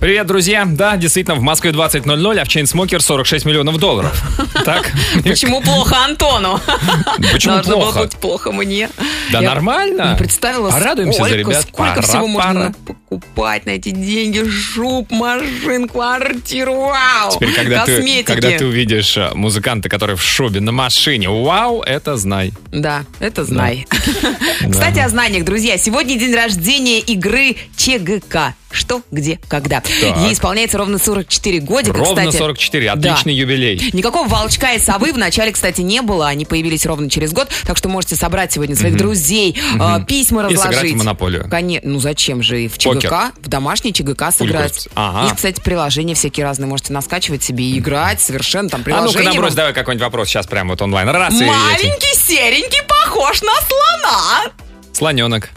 [0.00, 0.64] Привет, друзья!
[0.66, 4.18] Да, действительно, в Москве 20.00, а в Чейнсмокер 46 миллионов долларов.
[4.64, 4.90] Так?
[5.24, 6.60] Почему плохо Антону?
[7.32, 7.98] Почему Должно было плохо?
[8.00, 8.90] быть плохо мне.
[9.30, 10.16] Да нормально.
[10.18, 11.62] представила, Порадуемся сколько, за ребят.
[11.62, 14.42] сколько всего можно покупать на эти деньги.
[14.44, 17.32] Жуп, машин, квартиру, вау!
[17.32, 22.16] Теперь, когда ты, когда ты увидишь а, музыканта, который в шубе на машине, вау, это
[22.16, 22.52] знай.
[22.70, 23.86] Да, это знай.
[24.70, 25.78] Кстати, о знаниях, друзья.
[25.78, 28.54] Сегодня день рождения игры ЧГК.
[28.72, 29.82] Что, где, когда.
[30.24, 32.36] Ей исполняется ровно 44 годика, Ровно кстати.
[32.38, 32.92] 44, Да.
[33.12, 33.90] отличный юбилей.
[33.92, 36.28] Никакого волчка и совы в начале, кстати, не было.
[36.28, 37.48] Они появились ровно через год.
[37.66, 40.74] Так что можете собрать сегодня своих друзей, э, письма И разложить.
[40.76, 41.48] сыграть в «Монополию».
[41.50, 41.90] Конечно.
[41.90, 43.32] Ну зачем же и в ЧГК, Покер.
[43.42, 44.88] в домашний ЧГК сыграть.
[44.94, 45.24] Ага.
[45.24, 46.68] Есть, кстати, приложения всякие разные.
[46.68, 49.18] Можете наскачивать себе и играть совершенно там А приложение.
[49.24, 51.08] ну-ка, набрось давай какой-нибудь вопрос сейчас прямо вот онлайн.
[51.08, 51.44] Раз и.
[51.44, 54.52] Маленький, серенький, похож на слона.
[54.92, 55.50] Слоненок.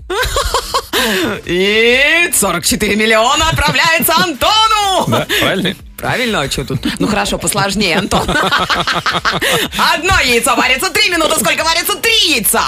[1.46, 5.06] И 44 миллиона отправляется Антону.
[5.08, 5.76] Да, правильно?
[6.04, 6.86] Правильно, а что тут?
[7.00, 8.28] Ну хорошо, посложнее, Антон.
[8.30, 12.62] Одно яйцо варится три минуты, сколько варится три яйца?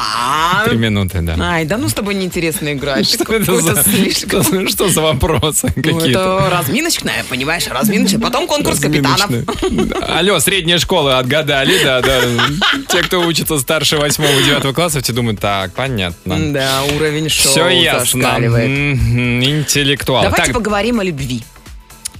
[0.64, 1.36] Три минуты, да.
[1.42, 3.10] Ай, да ну с тобой неинтересно играть.
[3.10, 4.42] Что это за, слишком.
[4.42, 6.08] что, что за вопросы Ну, какие-то?
[6.08, 8.22] это разминочная, понимаешь, разминочная.
[8.22, 9.30] Потом конкурс капитанов.
[10.08, 12.22] Алло, средняя школа отгадали, да, да.
[12.88, 16.54] Те, кто учится старше 8-9 класса, все думают, так, понятно.
[16.54, 18.38] Да, уровень шоу Все ясно.
[19.44, 20.24] Интеллектуал.
[20.24, 21.44] Давайте Так, поговорим о любви.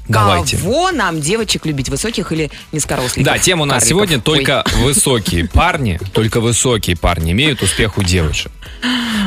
[0.08, 0.58] Давайте.
[0.58, 1.90] Кого нам, девочек, любить?
[1.90, 3.24] Высоких или низкоросликов?
[3.24, 3.90] Да, тема у нас Карликов?
[3.90, 4.22] сегодня Ой.
[4.22, 8.52] только высокие парни, только высокие парни имеют успех у девушек.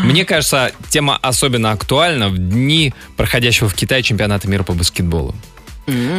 [0.05, 5.35] Мне кажется, тема особенно актуальна в дни проходящего в Китае чемпионата мира по баскетболу.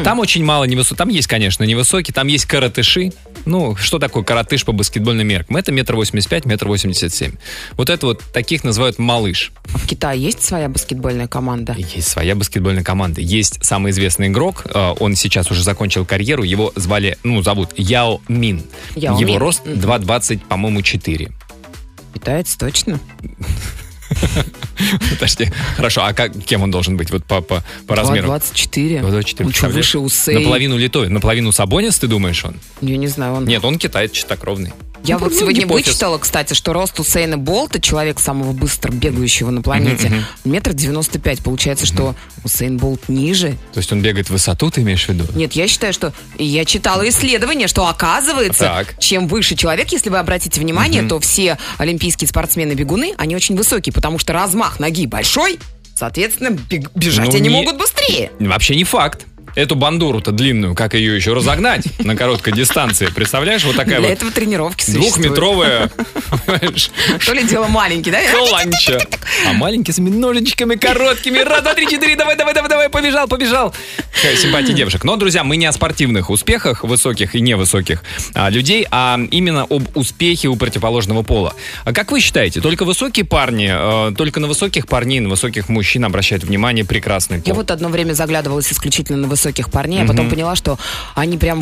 [0.03, 0.97] Там очень мало невысоких.
[0.97, 3.11] Там есть, конечно, невысокие, там есть каратыши.
[3.45, 5.57] Ну, что такое каратыш по баскетбольным меркам?
[5.57, 7.33] Это метр восемьдесят пять, метр восемьдесят семь.
[7.73, 9.51] Вот это вот таких называют малыш.
[9.73, 11.75] А в Китае есть своя баскетбольная команда?
[11.77, 13.21] Есть своя баскетбольная команда.
[13.21, 18.19] Есть самый известный игрок, э, он сейчас уже закончил карьеру, его звали, ну, зовут Яо
[18.27, 18.63] Мин.
[18.95, 19.39] Яо его Мин.
[19.39, 19.79] рост Мгм.
[19.79, 21.31] 2,20, по-моему, 4.
[22.13, 22.99] Китаец, точно?
[25.09, 28.27] Подожди, хорошо, а как, кем он должен быть вот по, по, по размеру?
[28.27, 28.99] 24.
[28.99, 29.45] 2,24.
[29.45, 30.35] Он что, выше Усей?
[30.35, 32.55] Наполовину литой, наполовину Сабонис, ты думаешь он?
[32.81, 33.45] Я не знаю, он...
[33.45, 34.73] Нет, он китаец чистокровный.
[35.03, 35.87] Я Ну, вот ну, сегодня гипофиз.
[35.87, 41.39] вычитала, кстати, что рост Усейна Болта, человек самого быстро бегающего на планете, метр девяносто пять.
[41.39, 43.55] Получается, что Усейн Болт ниже.
[43.73, 45.25] То есть он бегает в высоту, ты имеешь в виду?
[45.35, 46.13] Нет, я считаю, что...
[46.37, 48.99] Я читала исследование, что оказывается, Так.
[48.99, 54.19] чем выше человек, если вы обратите внимание, то все олимпийские спортсмены-бегуны, они очень высокие, потому
[54.19, 55.59] что размах ноги большой,
[55.95, 58.31] соответственно, бег- бежать Ну, они не- могут быстрее.
[58.39, 59.25] Вообще не факт.
[59.55, 63.07] Эту бандуру-то длинную, как ее еще разогнать на короткой дистанции?
[63.07, 65.13] Представляешь, вот такая Для вот этого тренировки существуют.
[65.15, 65.91] двухметровая
[67.25, 68.19] То ли дело маленький, да?
[68.31, 68.99] Каланча.
[69.47, 71.39] А маленький с ножичками короткими.
[71.39, 72.15] Раз, два, три, четыре.
[72.15, 72.89] Давай, давай, давай, давай.
[72.89, 73.73] Побежал, побежал.
[74.37, 75.03] Симпатия девушек.
[75.03, 79.83] Но, друзья, мы не о спортивных успехах, высоких и невысоких а, людей, а именно об
[79.95, 81.53] успехе у противоположного пола.
[81.85, 86.05] А как вы считаете, только высокие парни, э, только на высоких парней, на высоких мужчин
[86.05, 87.55] обращают внимание прекрасный Я пол?
[87.55, 89.38] вот одно время заглядывалась исключительно на высоких
[89.69, 90.77] парней, а потом поняла, что
[91.15, 91.61] они прям...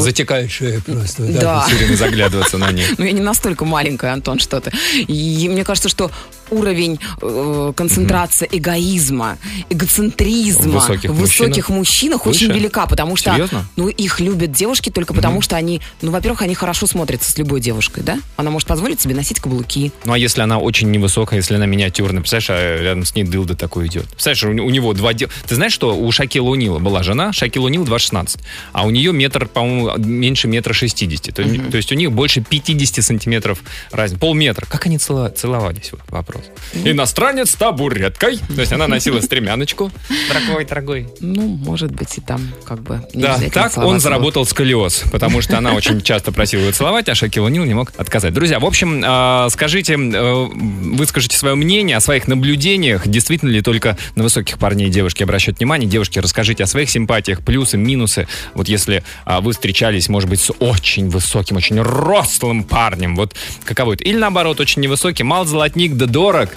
[0.49, 1.23] шея просто.
[1.23, 1.65] Да.
[1.67, 2.87] Все время заглядываться на них.
[2.97, 4.71] Ну, я не настолько маленькая, Антон, что ты.
[4.95, 6.09] И мне кажется, что
[6.49, 9.37] уровень э, концентрации эгоизма,
[9.69, 12.59] эгоцентризма В высоких в высоких мужчинах очень Выше?
[12.59, 13.65] велика, потому что Серьезно?
[13.75, 17.59] ну, их любят девушки только потому, что они, ну, во-первых, они хорошо смотрятся с любой
[17.59, 18.19] девушкой, да?
[18.35, 19.91] Она может позволить себе носить каблуки.
[20.05, 23.55] Ну а если она очень невысокая, если она миниатюрная, представляешь, а рядом с ней дылда
[23.55, 24.07] такой идет.
[24.07, 25.31] Представляешь, у, у него два дела.
[25.47, 28.39] Ты знаешь, что у Шакила Унила была жена, Шакила Унил 2,16,
[28.73, 31.33] а у нее метр, по-моему, меньше метра 60.
[31.33, 33.59] То, то есть у них больше 50 сантиметров
[33.91, 34.19] разницы.
[34.19, 34.65] Полметра.
[34.65, 35.91] Как они цело- целовались?
[35.91, 36.43] Вот вопрос.
[36.73, 38.37] Иностранец с табуреткой.
[38.37, 39.91] То есть она носила стремяночку.
[40.29, 41.07] Дорогой, дорогой.
[41.19, 45.73] Ну, может быть, и там как бы Да, так он заработал сколиоз, потому что она
[45.73, 48.33] очень часто просила его целовать, а Шакил Унил не мог отказать.
[48.33, 50.47] Друзья, в общем, э, скажите, э,
[50.95, 53.07] выскажите свое мнение о своих наблюдениях.
[53.07, 55.89] Действительно ли только на высоких парней девушки обращают внимание?
[55.89, 58.27] Девушки, расскажите о своих симпатиях, плюсы, минусы.
[58.53, 63.93] Вот если а, вы встречались, может быть, с очень высоким, очень рослым парнем, вот каково
[63.93, 64.03] это?
[64.03, 66.49] Или наоборот, очень невысокий, мал золотник да дорог.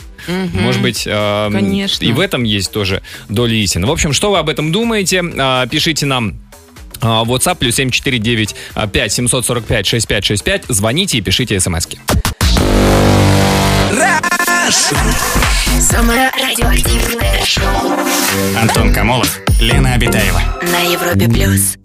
[0.52, 2.04] Может быть, э, Конечно.
[2.04, 3.86] и в этом есть тоже доля истины.
[3.86, 5.22] В общем, что вы об этом думаете?
[5.38, 6.34] А, Пишите нам
[7.00, 8.54] а, WhatsApp плюс 749
[8.92, 10.64] 5 745 6565.
[10.68, 11.98] Звоните и пишите смски.
[15.80, 18.09] Самое радиоактивное шоу.
[18.56, 20.40] Антон Камолов, Лена Обитаева.
[20.62, 21.76] На Европе плюс.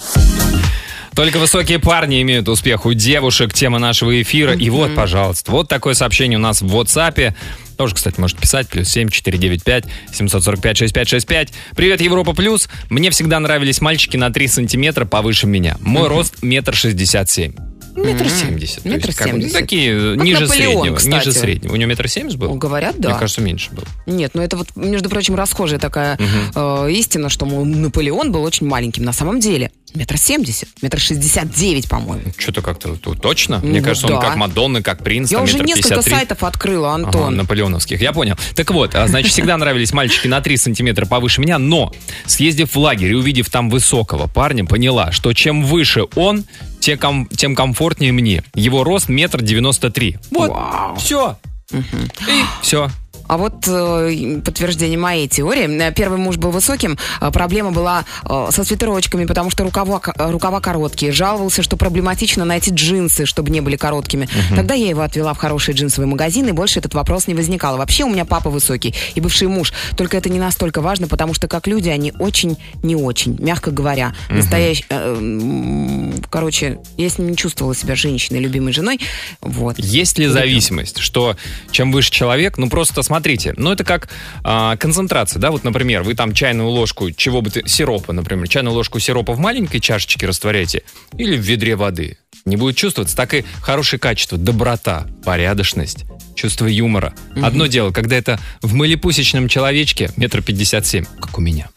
[1.16, 3.54] Только высокие парни имеют успех у девушек.
[3.54, 4.54] Тема нашего эфира.
[4.54, 7.34] И вот, пожалуйста, вот такое сообщение у нас в WhatsApp.
[7.78, 8.68] Тоже, кстати, может писать.
[8.70, 11.54] Плюс 7 495 745 6565.
[11.76, 12.70] Привет, Европа Плюс.
[12.90, 15.78] Мне всегда нравились мальчики на 3 сантиметра повыше меня.
[15.80, 17.54] Мой рост метр шестьдесят семь.
[18.06, 18.86] Метр семьдесят.
[18.86, 19.54] Метр семьдесят.
[19.54, 20.96] Такие, Как ниже Наполеон, среднего.
[20.96, 21.14] кстати.
[21.28, 21.74] Ниже среднего.
[21.74, 22.54] У него метр семьдесят был?
[22.56, 23.10] Говорят, да.
[23.10, 23.84] Мне кажется, меньше был.
[24.06, 26.18] Нет, ну это вот, между прочим, расхожая такая
[26.56, 29.04] э, истина, что мол, Наполеон был очень маленьким.
[29.04, 32.24] На самом деле, метр семьдесят, метр шестьдесят девять, по-моему.
[32.38, 33.60] Что-то как-то точно.
[33.60, 34.22] Мне Ну, кажется, он да.
[34.22, 35.32] как Мадонна, как принц.
[35.32, 36.14] Я уже несколько пятьдесят три.
[36.14, 37.36] сайтов открыла, Ага, Антон.
[37.36, 38.02] наполеоновских.
[38.02, 38.36] Я понял.
[38.56, 41.94] Так вот, а, значит, всегда нравились мальчики на 3 сантиметра повыше меня, но,
[42.26, 46.44] съездив в лагерь и увидев там высокого парня, поняла, что чем выше он,
[46.86, 48.44] те ком- тем комфортнее мне.
[48.54, 50.18] Его рост метр девяносто три.
[50.30, 50.96] Вот, Вау.
[50.98, 51.36] все.
[51.72, 51.82] И
[52.62, 52.92] все.
[53.28, 55.92] А вот э, подтверждение моей теории.
[55.92, 60.62] Первый муж был высоким, э, проблема была э, со свитерочками, потому что рукава, э, рукава
[60.62, 61.12] короткие.
[61.12, 64.28] Жаловался, что проблематично найти джинсы, чтобы не были короткими.
[64.56, 67.78] Тогда я его отвела в хороший джинсовый магазин, и больше этот вопрос не возникал.
[67.78, 69.74] Вообще у меня папа высокий и бывший муж.
[69.98, 74.14] Только это не настолько важно, потому что как люди они очень не очень, мягко говоря.
[74.30, 74.86] Настоящий...
[74.90, 79.00] э, короче, я с ним не чувствовала себя женщиной, любимой женой.
[79.42, 79.80] Вот.
[79.80, 81.36] Есть ли зависимость, что
[81.72, 84.10] чем выше человек, ну просто смотрите, ну это как
[84.44, 88.76] а, концентрация, да, вот, например, вы там чайную ложку, чего бы ты, сиропа, например, чайную
[88.76, 90.84] ложку сиропа в маленькой чашечке растворяете
[91.18, 92.18] или в ведре воды.
[92.44, 96.04] Не будет чувствоваться, так и хорошее качество, доброта, порядочность,
[96.36, 97.14] чувство юмора.
[97.42, 101.70] Одно дело, когда это в мылепусечном человечке метр пятьдесят семь, как у меня.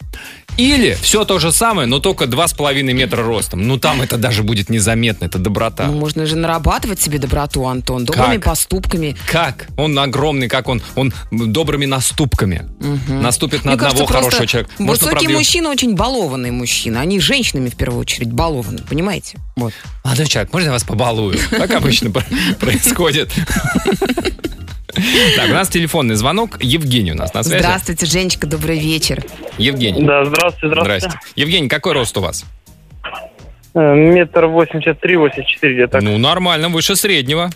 [0.59, 3.65] Или все то же самое, но только два с половиной метра ростом.
[3.65, 5.87] Ну там это даже будет незаметно, это доброта.
[5.87, 8.43] Ну, можно же нарабатывать себе доброту, Антон, добрыми Как?
[8.43, 9.15] поступками.
[9.25, 9.67] Как?
[9.77, 10.81] Он огромный, как он?
[10.95, 12.67] Он добрыми наступками.
[13.07, 14.71] Наступит на Мне одного кажется, хорошего человека.
[14.79, 16.99] Высокий правда, мужчина очень балованный мужчина.
[16.99, 19.37] Они женщинами в первую очередь балованы, понимаете?
[19.55, 19.73] Вот.
[20.03, 21.37] Молодой человек, можно я вас побалую?
[21.51, 22.25] Так обычно про-
[22.59, 23.31] происходит.
[24.93, 26.57] Так, у нас телефонный звонок.
[26.61, 27.59] Евгений у нас на связи.
[27.59, 29.23] Здравствуйте, Женечка, добрый вечер.
[29.57, 30.03] Евгений.
[30.03, 31.09] Да, здравствуйте, здравствуйте.
[31.09, 31.31] Здрасте.
[31.35, 32.45] Евгений, какой рост у вас?
[33.75, 36.01] Э, Метр восемьдесят три, восемьдесят четыре где-то.
[36.01, 37.51] Ну, нормально, выше среднего.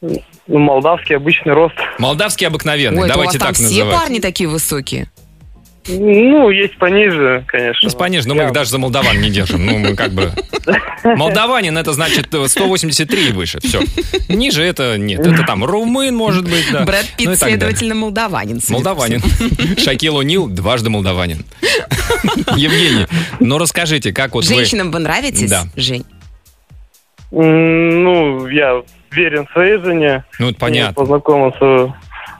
[0.00, 1.74] Ну, молдавский обычный рост.
[1.98, 4.00] Молдавский обыкновенный, Ой, это у вас давайте там так все называть.
[4.00, 5.10] парни такие высокие.
[5.88, 7.88] Ну, есть пониже, конечно.
[7.90, 9.64] Ну, понятно, но мы их даже за молдаван не держим.
[9.64, 10.30] Ну, мы как бы...
[11.04, 13.58] Молдаванин это значит э, 183 и выше.
[13.60, 13.80] Все.
[14.28, 15.20] Ниже это нет.
[15.26, 16.84] Это там румын, может быть, да.
[16.84, 17.56] Брэд Ну Питт, и так далее.
[17.58, 18.60] следовательно, молдаванин.
[18.68, 19.22] Молдаванин.
[19.78, 21.44] Шакил О'Нил дважды молдаванин.
[22.56, 23.06] Евгений,
[23.40, 24.54] ну расскажите, как вот вы...
[24.56, 25.64] Женщинам вы нравитесь, Да.
[25.76, 26.04] Жень?
[27.30, 30.24] Ну, я верен своей жене.
[30.38, 30.94] Ну, это Я понятно.
[30.94, 31.94] познакомился,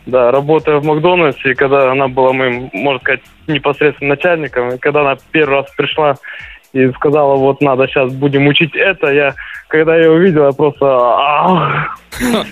[0.09, 5.03] да, работая в Макдональдсе, и когда она была моим, можно сказать, непосредственно начальником, и когда
[5.03, 6.15] она первый раз пришла
[6.73, 9.35] и сказала, вот надо сейчас будем учить это, я,
[9.69, 10.87] когда я увидел, я просто...
[12.21, 12.45] А Я,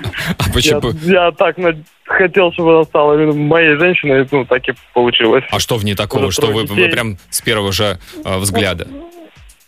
[0.54, 0.92] почему?
[1.02, 1.56] я так
[2.04, 5.42] хотел, чтобы она стала моей женщиной, ну, так и получилось.
[5.50, 8.86] А что в ней такого, что вы, прям с первого же э, взгляда?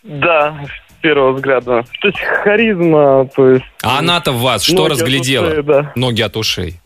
[0.05, 0.55] Да,
[0.89, 1.85] с первого взгляда.
[2.01, 3.65] То есть харизма, то есть...
[3.83, 5.91] А она-то в вас что разглядела?
[5.97, 6.81] Ноги от ушей.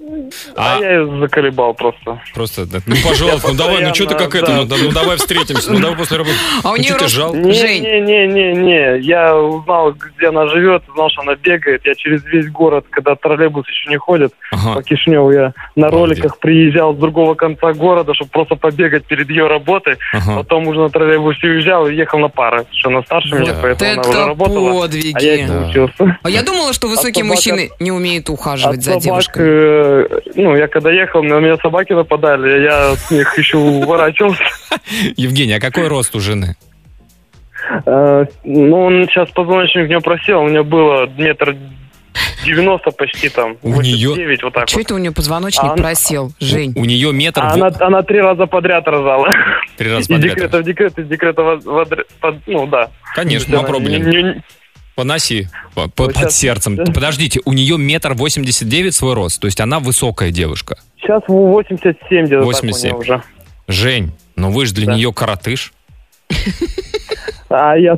[0.57, 2.21] А, А я ее заколебал просто.
[2.35, 5.17] просто, да, ну пожалуйста, ну давай, ну что ты как это, ну, да, ну давай
[5.17, 6.37] встретимся, ну давай после работы.
[6.63, 7.37] А у Ну нее ты жалко?
[7.39, 7.83] Не, Жень.
[7.83, 8.99] не, не, не, не.
[9.01, 11.83] Я узнал, где она живет, знал, что она бегает.
[11.85, 14.75] Я через весь город, когда троллейбус еще не ходит, Ага.
[14.75, 19.47] по Кишневу я на роликах приезжал с другого конца города, чтобы просто побегать перед ее
[19.47, 19.97] работой.
[20.13, 20.37] Ага.
[20.39, 22.67] Потом уже на троллейбусе уезжал и ехал на пары.
[22.73, 24.81] Что она старше меня, Вот поэтому она это уже работала.
[24.83, 25.17] подвиги.
[25.17, 25.67] А я не Да.
[25.69, 26.19] учился.
[26.23, 29.47] А я думала, что высокие собака- мужчины не умеют ухаживать за собак, девушками.
[29.49, 30.02] э,
[30.35, 34.43] ну, я когда ехал, на меня собаки нападали, я от них еще уворачивался.
[35.17, 36.57] Евгений, а какой рост у жены?
[37.87, 41.57] Э, Ну, он сейчас позвоночник у него просел, у него было метр
[42.45, 43.57] девяносто почти там.
[43.63, 44.85] У 89, вот так Что вот.
[44.87, 46.73] это у нее позвоночник А она- просел, Жень?
[46.77, 49.31] У нее метр А она, она три раза подряд рожала.
[49.77, 50.35] три раза Из подряд.
[50.35, 51.87] декрета в декрет, из декрета в,
[52.47, 52.91] ну да.
[53.15, 53.63] Конечно, То
[54.95, 56.77] Поноси по- по- Вот под щас- сердцем.
[56.95, 60.77] Подождите, у нее метр восемьдесят девять свой рост, то есть она высокая девушка.
[61.01, 62.91] Сейчас 87 где-то 87.
[62.91, 63.23] так у нее уже.
[63.69, 64.95] Жень, ну вы же для Да.
[64.95, 65.73] нее коротыш.
[67.49, 67.97] А я,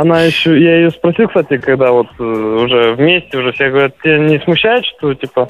[0.00, 4.18] она еще, я ее спросил, кстати, когда вот э, уже вместе, уже все говорят, тебя
[4.18, 5.48] не смущает, что типа,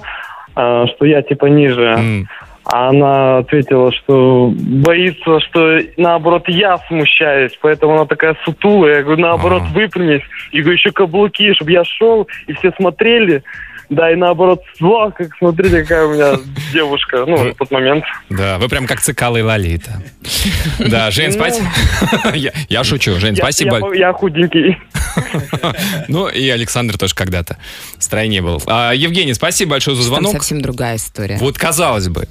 [0.55, 1.83] а, что я типа ниже?
[1.99, 2.29] М,
[2.73, 8.99] А она ответила, что боится, что наоборот я смущаюсь, поэтому она такая сутулая.
[8.99, 9.73] Я говорю, наоборот, Ага.
[9.75, 10.23] выпрямись.
[10.53, 13.43] И говорю, еще каблуки, чтобы я шел, и все смотрели.
[13.89, 16.35] Да, и наоборот, вау, как смотрите, какая у меня
[16.73, 18.05] девушка, ну, в тот момент.
[18.29, 20.01] Да, вы прям как Цикала и Лолита.
[20.79, 21.33] Да, Жень, Ну.
[21.33, 21.67] спасибо.
[22.37, 23.93] Я- Я шучу, Жень, спасибо.
[23.95, 24.77] Я, худенький.
[26.09, 27.57] Ну, и Александр тоже когда-то
[27.99, 28.63] в стройне был.
[28.67, 30.33] А, Евгений, спасибо большое за звонок.
[30.33, 31.37] совсем другая история.
[31.41, 32.27] Вот казалось бы,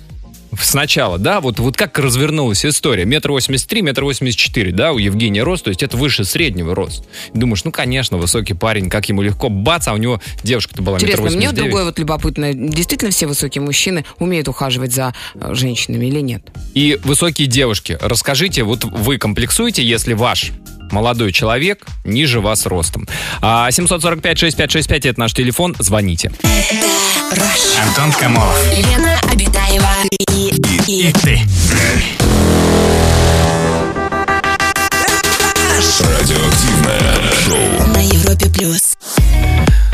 [0.58, 3.06] сначала, да, вот, вот как развернулась история.
[3.06, 6.76] Метр восемьдесят три, метр восемьдесят четыре, да, у Евгения рост, то есть это выше среднего
[6.76, 7.04] рост.
[7.34, 11.06] Думаешь, ну, конечно, высокий парень, как ему легко, бац, а у него девушка-то была метр
[11.06, 12.54] Интересно, мне восемьдесят другое вот любопытно.
[12.54, 16.44] Действительно все высокие мужчины умеют ухаживать за э, женщинами или нет?
[16.74, 20.52] И высокие девушки, расскажите, вот вы комплексуете, если ваш
[20.92, 23.08] молодой человек ниже вас ростом.
[23.42, 26.32] А 745-6565 это наш телефон, звоните.
[27.82, 28.58] Антон Камолов.
[28.76, 29.20] Лена
[29.70, 30.50] Обитаева и,
[30.88, 31.42] и, И ты.
[37.94, 38.98] на Европе плюс.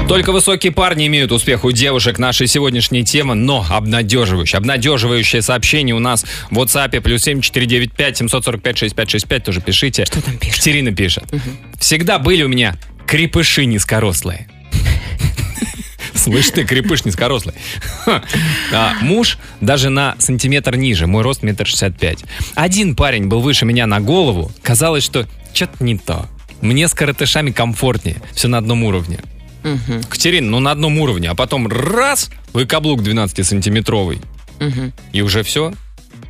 [0.08, 2.20] Только высокие парни имеют успех у девушек.
[2.20, 4.60] Наша сегодняшняя тема, но обнадеживающая.
[4.60, 10.06] Обнадеживающее сообщение у нас в WhatsApp плюс 7495 745 6565 тоже пишите.
[10.06, 10.56] Что там пишет?
[10.56, 11.24] Катерина пишет.
[11.80, 12.78] Всегда были у меня
[13.08, 14.48] крепыши низкорослые.
[16.18, 17.56] Слышь ты, крепыш низкорослый.
[18.74, 22.24] А, муж даже на сантиметр ниже, мой рост метр шестьдесят пять.
[22.56, 24.52] Один парень был выше меня на голову.
[24.62, 26.28] Казалось, что что-то не то.
[26.62, 28.18] Мне с коротышами комфортнее.
[28.34, 29.20] Все на одном уровне.
[30.10, 34.22] Катерина, ну на одном уровне, а потом раз, вы каблук 12-сантиметровый.
[35.12, 35.74] И уже все,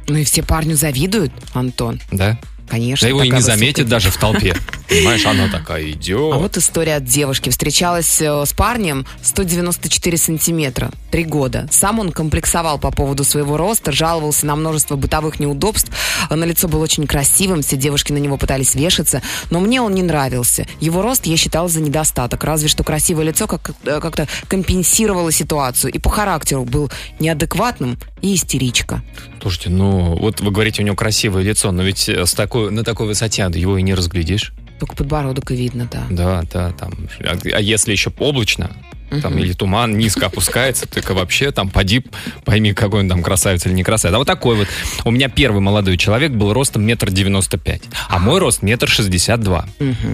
[0.08, 2.00] Ну и все парню завидуют, Антон.
[2.12, 2.40] да?
[2.70, 3.06] Конечно.
[3.06, 4.56] Да его и не заметит даже в толпе.
[4.90, 6.34] Понимаешь, она такая идет.
[6.34, 7.50] А вот история от девушки.
[7.50, 10.92] Встречалась э, с парнем 194 сантиметра.
[11.12, 11.68] Три года.
[11.72, 15.92] Сам он комплексовал по поводу своего роста, жаловался на множество бытовых неудобств.
[16.30, 19.22] На лицо был очень красивым, все девушки на него пытались вешаться.
[19.50, 20.68] Но мне он не нравился.
[20.80, 22.44] Его рост я считала за недостаток.
[22.44, 25.92] Разве что красивое лицо как- э, как-то компенсировало ситуацию.
[25.94, 29.04] И по характеру был неадекватным и истеричка.
[29.46, 32.84] Слушайте, ну вот вы говорите, у него красивое лицо, но ведь э, с такой, на
[32.84, 34.54] такой высоте его и не разглядишь.
[34.80, 36.08] Только подбородок и видно, да.
[36.10, 36.94] Да, да, там.
[37.20, 38.76] А, а если еще облачно,
[39.22, 42.04] там или туман низко опускается, и вообще там поди,
[42.44, 44.16] пойми, какой он там красавец или не красавец.
[44.16, 44.68] А вот такой вот.
[45.04, 49.42] У меня первый молодой человек был ростом метр девяносто пять, а мой рост метр шестьдесят
[49.42, 49.66] два.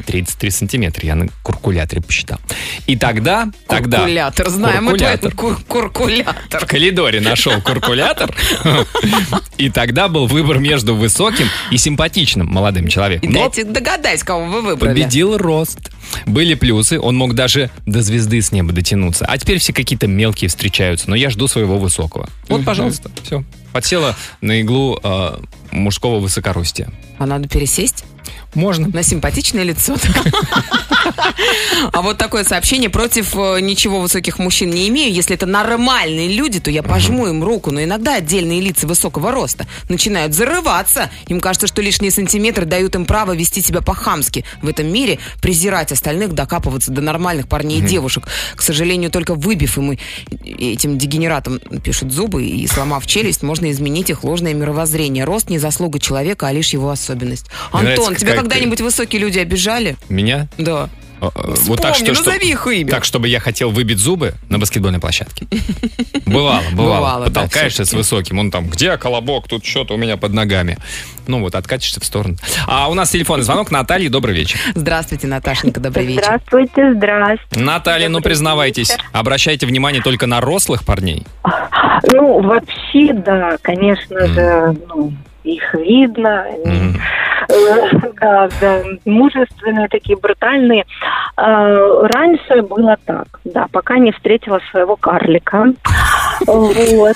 [0.06, 2.40] 33 сантиметра, я на куркуляторе посчитал.
[2.88, 4.00] И тогда, тогда...
[4.00, 4.50] Куркулятор.
[4.50, 5.36] Знаем мы твой Куркулятор.
[5.36, 6.66] кур- куркулятор.
[6.66, 8.36] В коридоре нашел куркулятор.
[9.58, 13.32] И тогда был выбор между высоким и симпатичным молодым человеком.
[13.32, 14.94] Дайте догадать, кого вы выбрали.
[14.94, 15.92] победил рост.
[16.26, 19.26] Были плюсы, он мог даже до звезды с неба дотянуться.
[19.26, 22.30] А теперь все какие-то мелкие встречаются, но я жду своего высокого.
[22.48, 23.44] Вот, пожалуйста, все.
[23.72, 25.38] Подсела на иглу э,
[25.72, 26.92] мужского высокоростия.
[27.18, 28.04] А надо пересесть?
[28.54, 28.90] Можно.
[28.90, 29.96] На симпатичное лицо.
[31.94, 35.14] А вот такое сообщение против э, ничего высоких мужчин не имею.
[35.14, 37.72] Если это нормальные люди, то я пожму им руку.
[37.72, 41.10] Но иногда отдельные лица высокого роста начинают зарываться.
[41.28, 44.46] Им кажется, что лишние сантиметры дают им право вести себя по-хамски.
[44.62, 48.28] В этом мире презирать остальных, докапываться до нормальных парней и девушек.
[48.56, 49.98] К сожалению, только выбив им
[50.44, 55.24] этим дегенератам, пишут зубы, и сломав челюсть, можно изменить их ложное мировоззрение.
[55.24, 57.48] Рост не заслуга человека, а лишь его особенность.
[57.72, 59.96] Антон, тебя какая когда-нибудь высокие люди обижали?
[60.10, 60.48] Меня?
[60.58, 60.90] Да.
[61.22, 62.90] Э, э, Вспомни, назови их имя.
[62.90, 65.46] Так, чтобы я хотел выбить зубы на баскетбольной площадке.
[66.26, 66.98] Бывало, бывало.
[66.98, 67.98] Бывало, да, Потолкаешься с всё-таки.
[67.98, 70.78] высоким, он там, где колобок, тут что-то у меня под ногами.
[71.28, 72.38] Ну вот, откатишься в сторону.
[72.68, 73.70] А у нас телефонный звонок.
[73.70, 74.58] Наталья, добрый вечер.
[74.74, 76.24] Здравствуйте, Наташенька, добрый вечер.
[76.24, 77.60] Здравствуйте, здравствуйте.
[77.66, 79.04] Наталья, ну Добрый признавайтесь, вечер.
[79.12, 81.26] обращайте внимание только на рослых парней.
[82.12, 86.46] Ну, вообще, да, конечно же, ну, их видно.
[86.66, 87.02] Мгм.
[87.52, 87.90] Э,
[88.22, 90.86] Да, да, мужественные такие, брутальные.
[91.38, 95.66] А, Раньше было так, да, пока не встретила своего карлика.
[96.48, 97.16] Вот.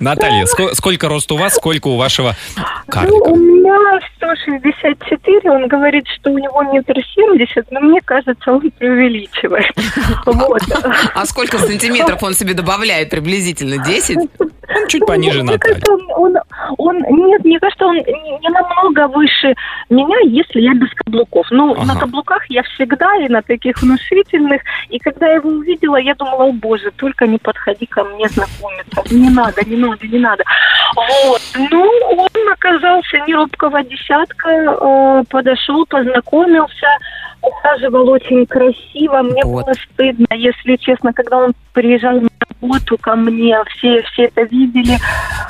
[0.00, 3.28] Наталья, ско- сколько рост у вас, сколько у вашего Ну, карлика?
[3.28, 9.66] у меня 164, он говорит, что у него метр семьдесят, но мне кажется, он преувеличивает.
[10.24, 10.60] Вот.
[11.14, 13.82] А сколько сантиметров он себе добавляет приблизительно?
[13.84, 14.16] 10?
[14.38, 15.74] Он чуть пониже Мне Натальи.
[15.74, 16.36] кажется, он, он,
[16.78, 18.02] он- нет, мне кажется, он не
[18.38, 19.54] не намного выше
[19.90, 21.46] меня, если я без каблуков.
[21.50, 21.84] Ну, Ага.
[21.86, 24.62] на каблуках я всегда и на таких внушительных.
[24.90, 29.02] И когда я его увидела, я думала, о боже, только не подходи ко мне знакомиться.
[29.10, 30.44] Не надо, не надо, не надо.
[30.94, 31.40] Вот.
[31.70, 31.82] Ну,
[32.16, 36.86] он оказался не робкого десятка, э, подошел, познакомился,
[37.46, 39.22] ухаживал очень красиво.
[39.22, 39.64] Мне Вот.
[39.64, 42.28] было стыдно, если честно, когда он приезжал на
[42.60, 44.96] работу ко мне, все, все это видели.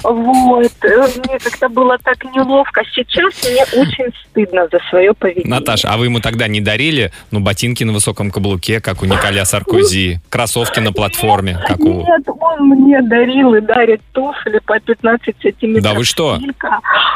[0.02, 0.72] Вот.
[0.82, 2.82] Мне как-то было так неловко.
[2.92, 5.48] Сейчас мне очень стыдно за свое поведение.
[5.48, 9.44] Наташа, а вы ему тогда не дарили, ну, ботинки на высоком каблуке, как у Николя
[9.44, 12.02] Саркози, кроссовки на платформе, как у...
[12.02, 15.84] Нет, он мне дарил и дарит туфли по 15 сантиметров.
[15.84, 16.38] Да вы что?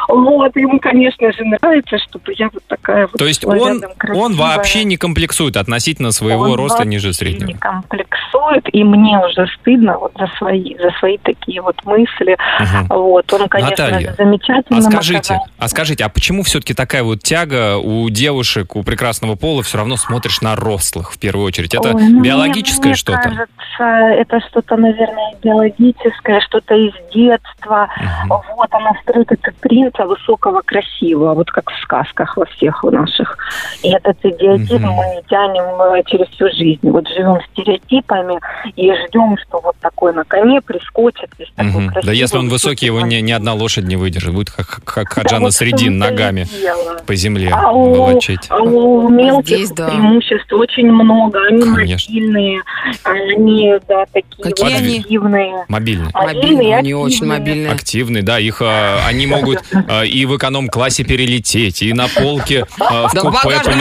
[0.09, 4.27] Вот, ему, конечно же, нравится, чтобы я вот такая вот То есть он, он красивая.
[4.71, 7.49] Вообще не комплексует относительно своего Он роста ниже среднего.
[7.49, 12.37] не комплексует, и мне уже стыдно вот за свои, за свои такие вот мысли.
[12.61, 12.87] Мгм.
[12.89, 14.79] Вот, он, конечно, Наталья, замечательно.
[14.79, 19.63] А скажите, а скажите, а почему все-таки такая вот тяга у девушек, у прекрасного пола
[19.63, 21.75] все равно смотришь на рослых в первую очередь?
[21.75, 23.29] Это Ой, ну, биологическое мне, что-то?
[23.29, 27.89] Мне кажется, это что-то, наверное, биологическое, что-то из детства.
[27.97, 28.41] Мгм.
[28.57, 33.37] Вот она строит этот принца высокого, красивого, вот как в сказках во всех наших.
[33.83, 34.17] И этот
[34.65, 34.95] идиотизм Мгм.
[34.95, 36.81] мы тянем э, через всю жизнь.
[36.83, 38.39] Вот живем стереотипами
[38.77, 41.31] и ждем, что вот такой на коне прискочит.
[41.39, 41.87] весь такой Мгм.
[41.87, 44.33] Да красивый, если он высокий, его ни, ни одна лошадь не выдержит.
[44.35, 47.01] Будет как, как Хаджана вот в Средин ногами дело.
[47.07, 48.47] по земле А у, волочить.
[48.49, 49.89] а у мелких Здесь, да.
[49.89, 51.39] преимуществ очень много.
[51.47, 52.13] Они Конечно.
[52.15, 52.61] мобильные,
[53.05, 54.99] они, да, такие Какие вот они?
[55.01, 55.65] активные.
[55.69, 57.39] Мобильные, Активные, не очень активные.
[57.39, 57.73] мобильные.
[57.73, 62.79] Активный, да, их э, они могут э, и в эконом-классе перелететь, и на полке в
[62.79, 63.81] Да купе багажном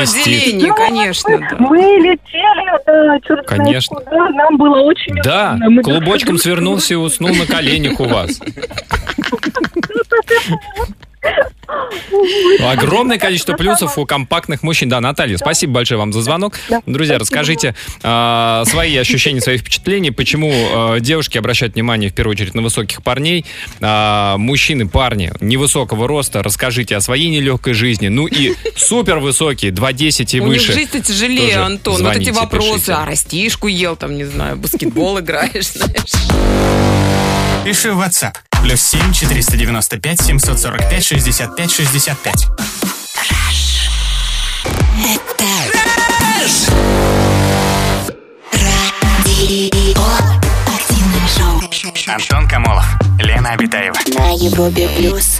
[0.68, 0.72] поместить.
[0.72, 1.38] отделении, конечно.
[1.38, 1.56] да.
[1.60, 3.98] Мы летели, да, черт Конечно.
[4.00, 5.70] знает куда, нам было очень Да, удобно.
[5.70, 8.40] Мы клубочком свернулся и уснул на коленях у вас.
[12.62, 14.90] Огромное количество плюсов у компактных мужчин.
[14.90, 16.56] Да, Наталья, спасибо большое вам за звонок.
[16.70, 17.20] Да, Друзья, спасибо.
[17.20, 22.62] расскажите а, свои ощущения, свои впечатления, почему а, девушки обращают внимание в первую очередь на
[22.62, 23.46] высоких парней,
[23.82, 28.08] а, мужчины, парни невысокого роста, расскажите о своей нелегкой жизни.
[28.08, 30.74] Ну и супер высокие, 2,10 и У них выше.
[30.74, 31.94] жизнь-то тяжелее, Тоже Антон.
[31.94, 32.74] вот звоните, эти вопросы.
[32.74, 32.94] пишите.
[32.94, 37.39] А растишку ел, там, не знаю, баскетбол играешь, знаешь.
[37.70, 38.36] Пиши в WhatsApp.
[38.64, 42.48] Плюс 7 495 745 65 65.
[48.54, 50.02] Радио.
[50.66, 51.62] Активное шоу.
[52.08, 52.86] Антон Камолов.
[53.20, 54.00] Лена Обитаева.
[54.18, 55.40] На Европе плюс.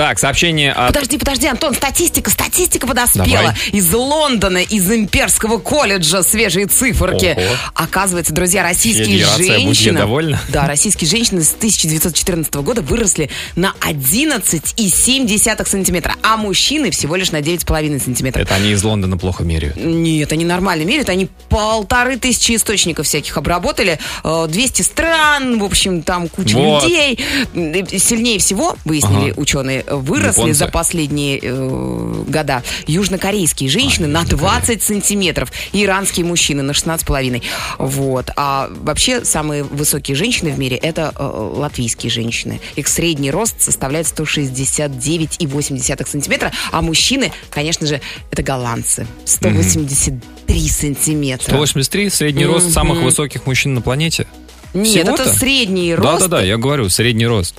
[0.00, 0.94] Так, сообщение от...
[0.94, 3.26] Подожди, подожди, Антон, статистика, статистика подоспела.
[3.26, 3.54] Давай.
[3.70, 7.34] Из Лондона, из имперского колледжа свежие циферки.
[7.36, 7.46] Ого.
[7.74, 10.38] Оказывается, друзья, российские Федерация женщины...
[10.48, 17.40] Да, российские женщины с 1914 года выросли на 11,7 сантиметра, а мужчины всего лишь на
[17.40, 18.42] 9,5 сантиметров.
[18.42, 19.76] Это они из Лондона плохо меряют.
[19.76, 21.10] Нет, они нормально меряют.
[21.10, 23.98] Они полторы тысячи источников всяких обработали.
[24.24, 26.84] э, 200 стран, в общем, там куча Вот.
[26.84, 27.18] людей.
[27.54, 29.40] М, Сильнее всего, выяснили Ага.
[29.40, 30.58] ученые, выросли Японцы.
[30.58, 35.52] за последние э, года южнокорейские женщины на 20 сантиметров.
[35.72, 37.42] Иранские мужчины на 16,5.
[37.78, 38.30] Вот.
[38.36, 42.60] А вообще самые высокие женщины в мире это э, латвийские женщины.
[42.76, 46.52] Их средний рост составляет 169,8 сантиметра.
[46.72, 48.00] А мужчины, конечно же,
[48.30, 49.06] это голландцы.
[49.24, 51.44] 183 сантиметра.
[51.44, 54.26] 183 средний рост самых высоких мужчин на планете.
[54.72, 55.22] Нет, Всего-то?
[55.24, 56.20] это средний рост.
[56.20, 57.56] Да-да-да, я говорю, средний рост.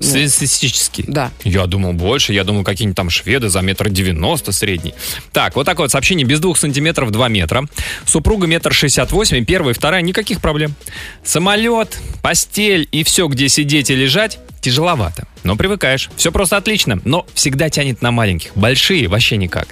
[0.00, 1.04] Среднестатистический.
[1.06, 1.30] Да.
[1.44, 4.94] Я думал больше, я думал какие-нибудь там шведы за метр девяносто средний.
[5.32, 6.26] Так, вот такое вот сообщение.
[6.26, 7.66] Без двух сантиметров два метра.
[8.04, 10.74] Супруга метр шестьдесят восемь, первая, вторая, никаких проблем.
[11.24, 15.26] Самолет, постель и все, где сидеть и лежать, тяжеловато.
[15.44, 16.10] Но привыкаешь.
[16.16, 18.52] Все просто отлично, но всегда тянет на маленьких.
[18.56, 19.68] Большие вообще никак.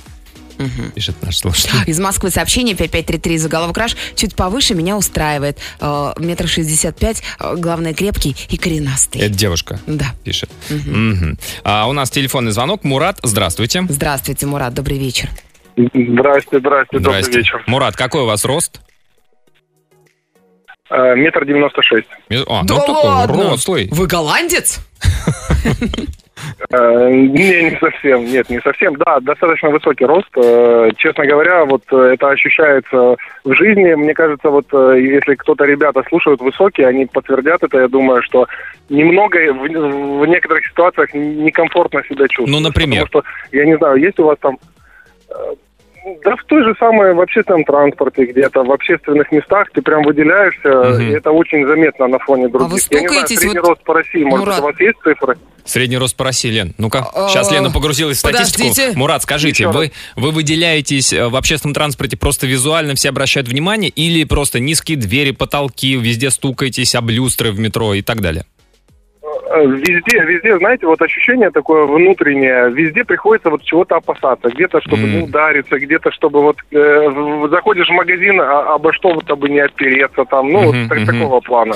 [0.94, 1.70] Пишет наш слушатель.
[1.87, 3.96] Из Москвы сообщение 5533 заголовок краш.
[4.14, 5.59] Чуть повыше меня устраивает.
[5.81, 7.23] Э, Метр шестьдесят пять.
[7.38, 9.20] э, Главное, крепкий и коренастый.
[9.23, 10.07] Это девушка Да.
[10.25, 10.51] пишет.
[10.68, 11.38] Мгм.
[11.64, 12.85] А у нас телефонный звонок.
[12.85, 13.85] Мурат, здравствуйте.
[13.88, 15.29] Здравствуйте, Мурат, добрый вечер.
[15.77, 17.38] Здрасте, здрасте, добрый Здрасте.
[17.38, 17.64] вечер.
[17.66, 18.81] Мурат, какой у вас рост?
[20.90, 22.09] Э, Метр девяносто шесть.
[22.49, 23.51] А, Да ну такой ладно?
[23.51, 23.88] рослый.
[23.92, 24.81] Вы голландец?
[26.70, 28.96] Э, Не, не совсем, нет, не совсем.
[28.96, 30.29] Да, достаточно высокий рост.
[30.37, 33.94] Э, Честно говоря, вот э, это ощущается в жизни.
[33.94, 38.46] Мне кажется, вот если кто-то, ребята, слушают высокие, они подтвердят это, я думаю, что
[38.88, 39.62] немного в,
[40.20, 42.50] в некоторых ситуациях некомфортно себя чувствуют.
[42.50, 43.07] Ну, например?
[43.07, 44.59] Потому что, я не знаю, есть у вас там...
[46.24, 50.68] Да в той же самой, в общественном транспорте, где-то в общественных местах ты прям выделяешься,
[50.70, 51.00] Мгм.
[51.03, 52.70] и это очень заметно на фоне других.
[52.70, 54.61] вы я не знаю, стукаетесь средний вот- рост по России, может, Мурат.
[54.61, 55.37] у вас есть цифры?
[55.70, 56.74] Средний рост по России, Лен.
[56.78, 58.68] Ну-ка, А, сейчас Лена погрузилась в статистику.
[58.70, 58.98] подождите.
[58.98, 63.88] Мурат, скажите, Еще вы, вы выделяетесь э, в общественном транспорте просто визуально, все обращают внимание,
[63.88, 68.46] или просто низкие двери, потолки, везде стукаетесь об люстры в метро и так далее?
[69.52, 74.48] Везде, везде, знаете, вот ощущение такое внутреннее, везде приходится вот чего-то опасаться.
[74.48, 75.10] Где-то, чтобы М.
[75.12, 80.24] не удариться, где-то, чтобы вот э, заходишь в магазин, а, обо что-то бы не опереться
[80.24, 81.06] там, ну, Мгм, вот так- мгм.
[81.06, 81.74] такого плана.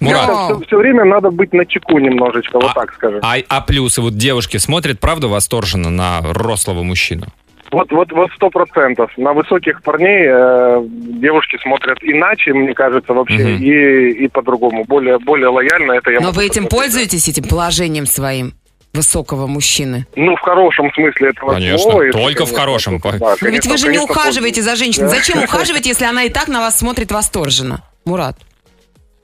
[0.00, 3.20] Мурат, Все, время надо быть на чеку немножечко, вот А- так скажем.
[3.22, 7.26] а, а плюсы, вот девушки смотрят, правда, восторженно на рослого мужчину?
[7.72, 9.10] Вот, вот, вот сто процентов.
[9.16, 13.62] На высоких парней э, девушки смотрят иначе, мне кажется, вообще, Мгм.
[13.62, 15.92] и, и по-другому, более, более лояльно.
[15.92, 18.52] Это я Но вы этим пользуетесь, этим положением своим
[18.92, 20.06] высокого мужчины?
[20.16, 22.02] Ну, в хорошем смысле этого Конечно, слова.
[22.02, 22.98] если, только в конечно, хорошем.
[22.98, 25.08] да, Но ведь конечно, вы же не конечно, ухаживаете за женщиной.
[25.08, 25.14] Да.
[25.16, 27.82] Зачем ухаживать, если она и так на вас смотрит восторженно?
[28.04, 28.36] Мурат.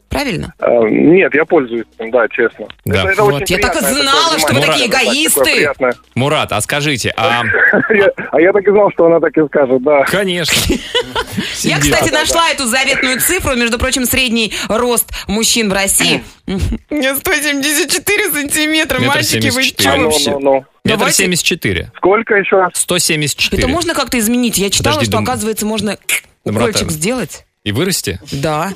[0.09, 0.55] Правильно?
[0.59, 2.67] Э, Нет, я пользуюсь, им, да, честно.
[2.87, 3.03] Да.
[3.03, 5.71] Это, это Вот, очень я так и знала, что вы такие эгоисты.
[6.15, 7.43] Мурат, а скажите, а...
[7.91, 10.05] Я- А я так и знал, что она так и скажет, да.
[10.05, 10.75] Конечно.
[11.63, 13.55] Я, кстати, нашла эту заветную цифру.
[13.57, 16.23] Между прочим, средний рост мужчин в России.
[16.91, 18.99] Мне 174 сантиметра.
[18.99, 19.75] Метр Мальчики, вы 74.
[19.77, 20.31] чё А, ну, вообще?
[20.33, 20.55] ну, ну.
[20.85, 21.93] Метр Давайте- семьдесят четыре.
[21.97, 22.67] Сколько еще?
[22.73, 23.63] Сто семьдесят четыре.
[23.63, 24.57] Это можно как-то изменить?
[24.57, 25.99] Я читала, Подожди, что, дум- оказывается, можно
[26.45, 27.45] укольчик сделать.
[27.65, 28.19] И вырасти?
[28.33, 28.73] Да.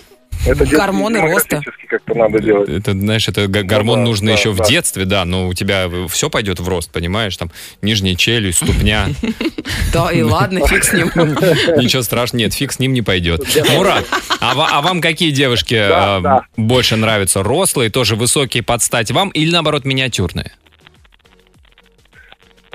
[0.47, 1.61] Это Гормоны роста.
[1.89, 2.69] как-то надо делать.
[2.69, 4.65] Это, знаешь, это г- гормон да, нужно да, еще в да.
[4.65, 9.09] детстве, да, но у тебя все пойдет в рост, понимаешь, там нижняя челюсть, ступня,
[9.93, 11.11] Да, и ладно, фиг с ним.
[11.15, 13.47] ничего страшного, нет, фиг с ним не пойдет.
[13.71, 14.05] Мурат,
[14.41, 17.43] а, а вам какие девушки э, больше нравятся?
[17.43, 20.53] Рослые, тоже высокие под стать вам или наоборот миниатюрные?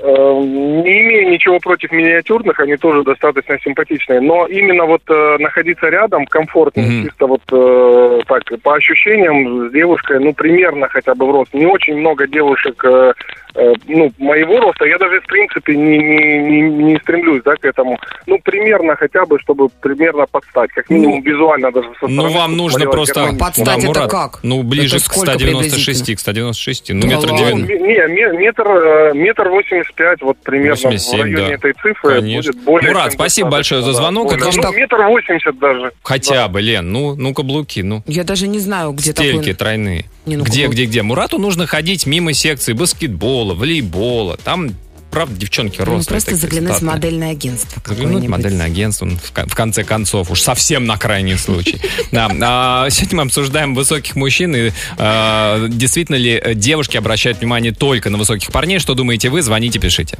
[0.00, 4.20] Э, Не имею ничего против миниатюрных, они тоже достаточно симпатичные.
[4.20, 7.04] Но именно вот э, находиться рядом комфортно, Мгм.
[7.04, 11.52] чисто вот э, так, по ощущениям с девушкой, ну, примерно хотя бы в рост.
[11.52, 13.12] Не очень много девушек, э,
[13.56, 14.84] э, ну, моего роста.
[14.84, 16.60] Я даже, в принципе, не, не, не,
[16.92, 17.98] не стремлюсь, да, к этому.
[18.26, 20.70] Ну, примерно хотя бы, чтобы примерно подстать.
[20.72, 23.30] Как минимум визуально даже со Ну, вам нужно просто...
[23.38, 24.38] Подстать это Мурат, как?
[24.44, 26.16] Ну, ближе Это к сколько 196, приблизительно?
[26.16, 26.90] к 196.
[26.92, 27.46] Ну, метр ладно.
[27.48, 27.74] Ну, 90.
[27.78, 31.54] не, ме- метр, метр восемьдесят пять, вот примерно 87, в районе да.
[31.54, 32.52] этой цифры Конечно.
[32.52, 34.32] будет более Мурат, чем спасибо большое за да, звонок.
[34.32, 35.92] Это ну, так- метр восемьдесят даже.
[36.02, 38.02] Хотя бы, Лен, ну, ну каблуки, ну.
[38.06, 39.54] Я даже не знаю, где Стельки такой...
[39.54, 40.04] тройные.
[40.26, 41.02] Не, ну где, какой- где, где?
[41.02, 44.36] Мурату нужно ходить мимо секции баскетбола, волейбола.
[44.36, 44.70] Там,
[45.10, 46.04] правда, девчонки Ну, рослые.
[46.06, 46.92] просто заглянуть в статные.
[46.94, 50.96] модельное агентство Заглянуть в модельное агентство, ну, в кон- в конце концов, уж совсем на
[50.96, 51.80] крайний случай.
[52.12, 58.10] Да, а, сегодня мы обсуждаем высоких мужчин и а, действительно ли девушки обращают внимание только
[58.10, 58.78] на высоких парней.
[58.78, 59.42] Что думаете вы?
[59.42, 60.18] Звоните, пишите.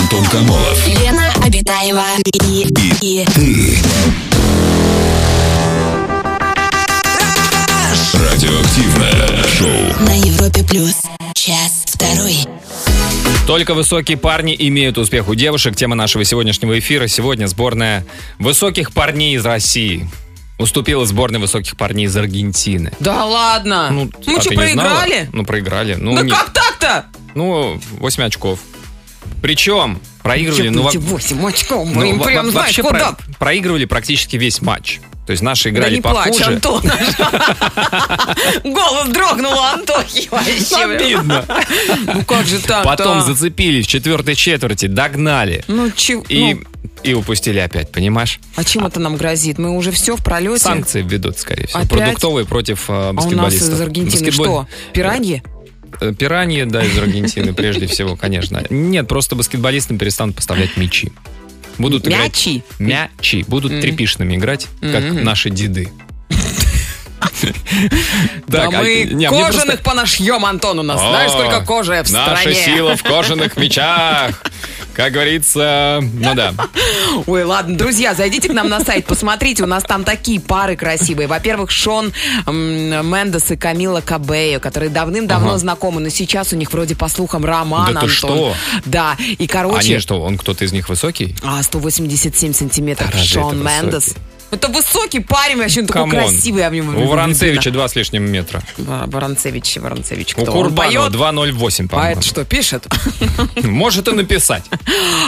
[0.00, 0.86] Антон Камолов.
[0.86, 2.04] Лена Обитаева
[2.44, 2.66] и,
[3.00, 3.24] и,
[8.20, 10.04] Радиоактивное шоу.
[10.04, 11.02] на Европе плюс.
[11.34, 12.36] Час второй.
[13.46, 15.76] Только высокие парни имеют успех у девушек.
[15.76, 17.06] Тема нашего сегодняшнего эфира.
[17.06, 18.04] Сегодня сборная
[18.38, 20.08] высоких парней из России.
[20.58, 22.92] Уступила сборной высоких парней из Аргентины.
[22.98, 23.88] Да ладно.
[23.92, 24.88] Ну, Мы а что, ты не знала?
[24.98, 25.28] проиграли?
[25.32, 25.94] Ну, проиграли.
[25.94, 27.04] Ну, Да не- как так-то?
[27.36, 28.58] ну, 8 очков.
[29.40, 30.70] Причем проигрывали...
[30.70, 33.12] Ну, во- 8 очков, ну, мы им во- прям во- знаешь вообще куда.
[33.12, 34.98] про- проигрывали практически весь матч.
[35.28, 36.44] То есть наши Да играли не плачь, похуже.
[36.54, 36.82] Антон.
[38.64, 40.84] Голос дрогнул у Антохи вообще.
[40.86, 41.44] Обидно.
[42.14, 45.64] Ну как же так Потом зацепились в четвертой четверти, догнали.
[45.68, 46.60] Ну, чё- И, ну,
[47.02, 48.40] и упустили опять, понимаешь?
[48.56, 49.58] а чем это нам грозит?
[49.58, 50.60] Мы уже все в пролете.
[50.60, 51.80] Санкции введут, скорее всего.
[51.80, 51.90] Опять?
[51.90, 53.74] Продуктовые против э, А у нас баскетболистов.
[53.74, 54.66] из Аргентины Баскетболь- что?
[54.94, 55.42] Пираньи?
[56.00, 58.64] Э, Пираньи, да, из Аргентины прежде всего, конечно.
[58.70, 61.12] Нет, просто баскетболистам перестанут поставлять мячи.
[61.78, 62.28] Будут играть...
[62.46, 62.62] Мячи?
[62.78, 63.44] Мячи.
[63.48, 65.88] Будут трепишными играть, как наши деды.
[68.48, 71.00] Да Так, а- мы не, мне кожаных просто- понашьем, Антон, у нас.
[71.00, 72.54] Знаешь, сколько кожи в Наша стране?
[72.64, 74.42] сила в кожаных мечах.
[74.98, 76.52] Как говорится, ну да.
[77.26, 81.28] Ой, ладно, друзья, зайдите к нам на сайт, посмотрите, у нас там такие пары красивые.
[81.28, 82.12] Во-первых, Шон
[82.48, 85.58] Мендес и Камила Кабео, которые давным-давно Ага.
[85.58, 88.08] знакомы, но сейчас у них вроде, по слухам, роман, Да Антон.
[88.08, 88.54] что?
[88.86, 89.92] Да, и, короче...
[89.92, 91.36] Они что, он кто-то из них высокий?
[91.44, 93.10] А, 187 сантиметров.
[93.12, 94.02] Да Шон Мендес.
[94.04, 94.20] высокий?
[94.50, 96.28] Это высокий парень, вообще он такой come on.
[96.30, 96.62] красивый.
[96.62, 97.10] Я в него У влюблена.
[97.10, 98.62] Воронцевича два с лишним метра.
[98.86, 100.52] А, Воронцевич, Воронцевич, У кто?
[100.52, 101.12] Он Курбанова поет?
[101.14, 102.12] 2,08, А по-моему.
[102.20, 102.86] это что, пишет?
[103.62, 104.64] Может и написать.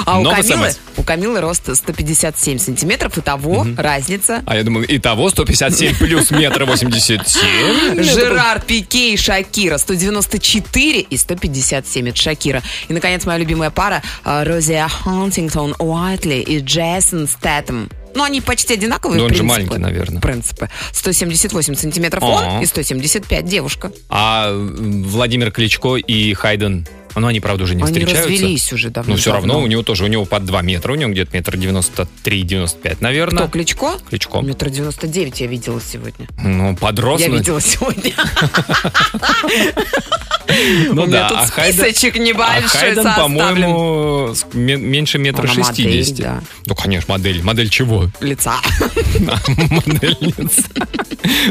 [0.07, 4.43] А у Но Камилы, у Камилы рост 157 сантиметров, и того разница.
[4.47, 8.03] А я думаю, итого 157 плюс метр 87.
[8.03, 12.63] Жерар Пике и Шакира 194 и 157 это Шакира.
[12.89, 17.91] И, наконец, моя любимая пара э, Розия Хантингтон Уайтли и Джейсон Стэттем.
[18.15, 19.49] Ну, они почти одинаковые, в он же принципе.
[19.49, 20.21] маленький, наверное.
[20.21, 20.69] Принципы.
[20.93, 22.27] 178 сантиметров А.
[22.57, 23.93] он и 175 девушка.
[24.09, 28.29] А Владимир Кличко и Хайден Но они, правда, уже не Они встречаются.
[28.29, 29.13] развелись уже давно.
[29.13, 31.57] Ну, все равно у него тоже, у него под 2 метра, у него где-то метр
[31.57, 33.45] девяносто три, девяносто пять, наверное.
[33.45, 33.99] Кто, Кличко?
[34.09, 34.41] Кличко.
[34.41, 36.27] Метр девяносто девять я видела сегодня.
[36.43, 37.21] Ну, подрос.
[37.21, 38.13] Я ну, видела сегодня.
[40.93, 43.37] Ну да, а Хайден- списочек а небольшой Хайден, составлен.
[43.37, 46.29] по-моему, меньше метра модель, шестидесяти.
[46.67, 47.43] Ну, конечно, модель.
[47.43, 48.11] Модель чего?
[48.21, 48.57] Лица.
[49.71, 50.63] Модельница.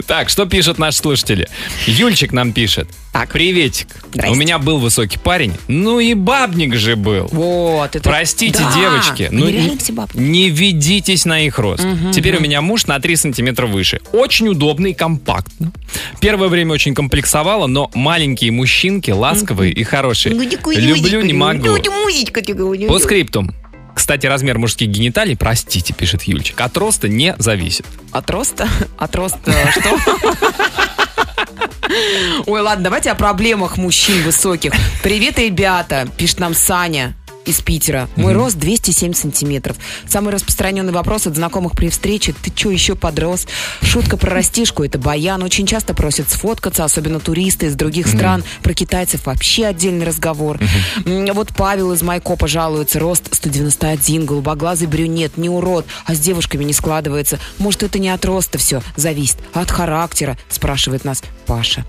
[0.05, 1.47] Так, что пишут наши слушатели?
[1.85, 2.89] Юльчик нам пишет.
[3.11, 3.31] Так.
[3.31, 3.87] Приветик.
[4.13, 4.31] Здрасте.
[4.31, 5.53] У меня был высокий парень.
[5.67, 7.27] Ну и бабник же был.
[7.31, 8.09] Вот, это...
[8.09, 9.77] Простите, Да, девочки, реально
[10.13, 11.85] не, не ведитесь на их рост.
[12.13, 13.99] Теперь у меня муж на 3 сантиметра выше.
[14.11, 15.71] Очень удобно и компактно.
[16.19, 20.33] Первое время очень комплексовала, но маленькие мужчинки ласковые и хорошие.
[20.35, 21.77] Люблю, не могу.
[22.87, 23.53] По скриптум.
[23.95, 27.85] Кстати, размер мужских гениталий, простите, пишет Юльчик, от роста не зависит.
[28.11, 28.69] От роста?
[28.97, 29.97] От роста что?
[32.45, 34.73] Ой, ладно, давайте о проблемах мужчин высоких.
[35.03, 37.15] Привет, ребята, пишет нам Саня
[37.49, 38.07] из Питера.
[38.15, 39.77] Мой рост 207 сантиметров.
[40.07, 42.33] Самый распространенный вопрос от знакомых при встрече.
[42.39, 43.47] Ты что, еще подрос?
[43.81, 45.41] Шутка про растишку– это баян.
[45.43, 48.43] Очень часто просят сфоткаться, особенно туристы из других стран.
[48.61, 50.59] Про китайцев вообще отдельный разговор.
[51.05, 52.99] М, Вот Павел из Майкопа жалуется.
[52.99, 57.39] Рост 191, голубоглазый брюнет, не урод, а с девушками не складывается.
[57.57, 61.85] Может, это не от роста все зависит, а от характера, спрашивает нас Паша.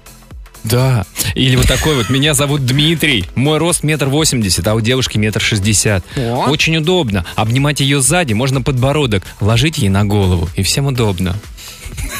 [0.65, 1.05] Да.
[1.35, 2.11] Или вот такой вот.
[2.11, 3.27] Меня зовут Дмитрий.
[3.35, 6.05] Мой рост метр восемьдесят, а у девушки метр шестьдесят.
[6.17, 6.49] О.
[6.49, 7.25] Очень удобно.
[7.37, 10.49] Обнимать ее сзади, можно подбородок, ложить ей на голову.
[10.57, 11.37] И всем удобно.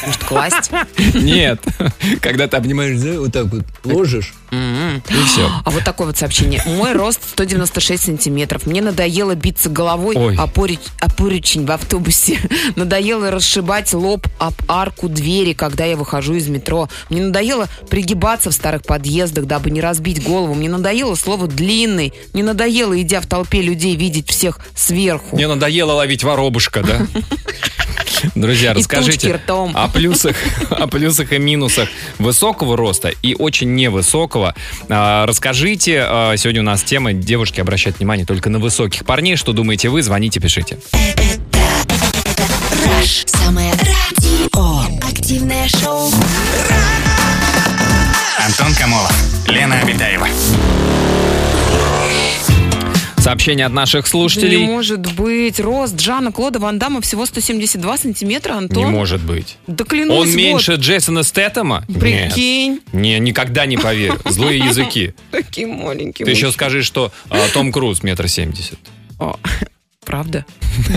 [0.05, 0.71] Может, класть?
[1.13, 1.61] Нет.
[2.21, 5.49] Когда ты обнимаешь, вот так вот ложишь, и все.
[5.63, 6.61] А вот такое вот сообщение.
[6.65, 8.65] Мой рост 196 сантиметров.
[8.65, 10.35] Мне надоело биться головой Ой.
[10.35, 12.39] о, поручень в автобусе.
[12.75, 16.89] Надоело расшибать лоб об арку двери, когда я выхожу из метро.
[17.09, 20.53] Мне надоело пригибаться в старых подъездах, дабы не разбить голову.
[20.53, 22.13] Мне надоело слово «длинный».
[22.33, 25.35] Мне надоело, идя в толпе людей, видеть всех сверху.
[25.35, 27.07] Мне надоело ловить воробушка, да?
[28.35, 30.35] Друзья, И расскажите о плюсах,
[30.69, 34.40] о плюсах и минусах высокого роста и очень невысокого.
[34.89, 39.35] А, Расскажите, а, сегодня у нас тема девушки обращают внимание только на высоких парней.
[39.35, 40.01] Что думаете вы?
[40.01, 40.77] Звоните, пишите.
[43.01, 43.27] Rush.
[43.27, 44.81] Самое радио.
[45.07, 46.11] Активное шоу.
[48.45, 49.13] Антон Камолов,
[49.47, 50.27] Лена Обитаева.
[53.21, 54.65] Сообщение от наших Да не слушателей.
[54.65, 55.59] может быть.
[55.59, 58.85] Рост Джана Клода Ван Дамма всего 172 сантиметра, Антон.
[58.85, 59.57] Не может быть.
[59.67, 60.35] Да клянусь, Он вот.
[60.35, 61.85] меньше Джейсона Стэттема?
[61.87, 62.79] Прикинь.
[62.91, 62.93] Нет.
[62.93, 64.19] Не, никогда не поверю.
[64.25, 65.13] Злые языки.
[65.29, 66.25] Такие маленькие.
[66.25, 68.79] Ты еще скажи, что а, Том Круз метр семьдесят.
[70.05, 70.43] Правда?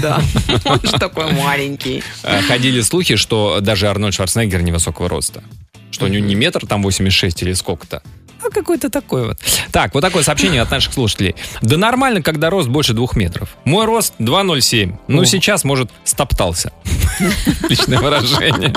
[0.01, 0.23] Да.
[0.65, 2.03] Он же такой маленький.
[2.23, 5.45] А, Ходили слухи, что даже Арнольд Шварценеггер невысокого роста.
[5.91, 8.03] Что у него не метр там 86 или сколько-то.
[8.47, 9.39] А какой-то такой вот.
[9.73, 11.35] Так, вот такое сообщение от наших слушателей.
[11.63, 13.57] Да нормально, когда рост больше двух метров.
[13.65, 14.95] Мой рост 2,07.
[15.09, 15.25] Ну, О.
[15.25, 16.73] сейчас, может, стоптался.
[17.69, 18.75] Личное выражение.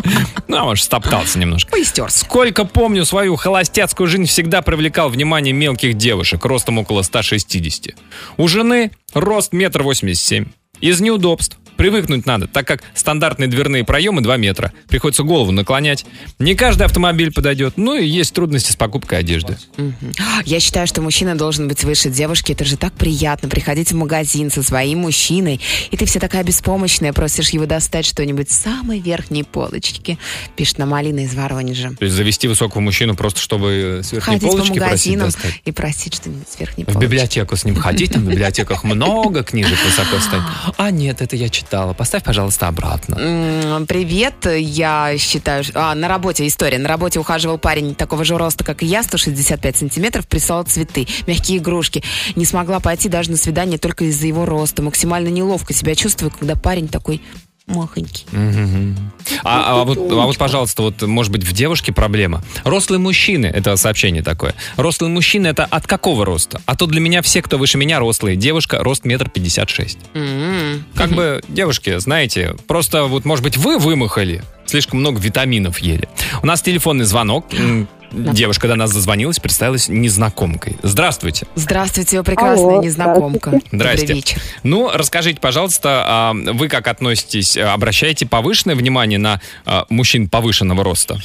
[0.48, 1.72] Ну, а может, стоптался немножко.
[1.72, 2.20] Поистерся.
[2.20, 7.96] Сколько помню свою холостяцкую жизнь, всегда привлекал внимание мелких девушек, ростом около 160.
[8.38, 10.46] У жены рост метр восемьдесят семь.
[10.80, 11.58] Из неудобств.
[11.78, 14.74] Привыкнуть надо, так как стандартные дверные проемы 2 метра.
[14.88, 16.06] Приходится голову наклонять.
[16.40, 17.74] Не каждый автомобиль подойдет.
[17.78, 19.58] Ну и есть трудности с покупкой одежды.
[20.46, 22.52] Я считаю, что мужчина должен быть выше девушки.
[22.52, 25.62] Это же так приятно приходить в магазин со своим мужчиной.
[25.92, 30.18] И ты вся такая беспомощная, просишь его достать что-нибудь с самой верхней полочки.
[30.56, 31.92] Пишет нам Алина из Воронежа.
[31.98, 34.82] То есть завести высокого мужчину просто, чтобы с верхней Ходить по полочки просить
[35.16, 35.62] магазинам достать.
[35.66, 37.04] и просить что-нибудь с верхней В полочки.
[37.04, 40.42] библиотеку с ним ходить, там в библиотеках много книжек высоко стоит.
[40.78, 41.94] А нет, это я читала.
[41.94, 43.16] Поставь, пожалуйста, обратно.
[43.88, 45.66] Привет, я считаю...
[45.74, 46.78] А, на работе история.
[46.78, 51.58] На работе ухаживал парень такого же роста, как и я, 165 сантиметров, прислал цветы, мягкие
[51.58, 52.04] игрушки.
[52.36, 54.82] Не смогла пойти даже на свидание только из-за его роста.
[54.82, 57.22] Максимально неловко себя чувствую, когда парень такой
[57.68, 58.26] махонький.
[59.44, 62.42] А, а вот, а вот, пожалуйста, вот, может быть, в девушке проблема.
[62.64, 64.56] Рослые мужчины, это сообщение такое.
[64.78, 66.62] Рослые мужчины, это от какого роста?
[66.66, 68.38] А то для меня все, кто выше меня, рослые.
[68.38, 70.00] Девушка, рост метр пятьдесят шесть.
[70.14, 70.86] М.
[70.96, 76.08] Как бы, девушки, знаете, просто вот, может быть, вы вымахали, слишком много витаминов ели.
[76.42, 77.48] У нас телефонный звонок.
[78.12, 80.78] Девушка до нас зазвонилась, представилась незнакомкой.
[80.82, 81.48] Здравствуйте.
[81.56, 83.60] Здравствуйте, прекрасная Алло, незнакомка.
[83.72, 84.08] Здрасте.
[84.08, 84.42] Добрый вечер.
[84.64, 90.84] Ну, расскажите, пожалуйста, а вы как относитесь, а, обращаете повышенное внимание на а, мужчин повышенного
[90.84, 91.18] роста?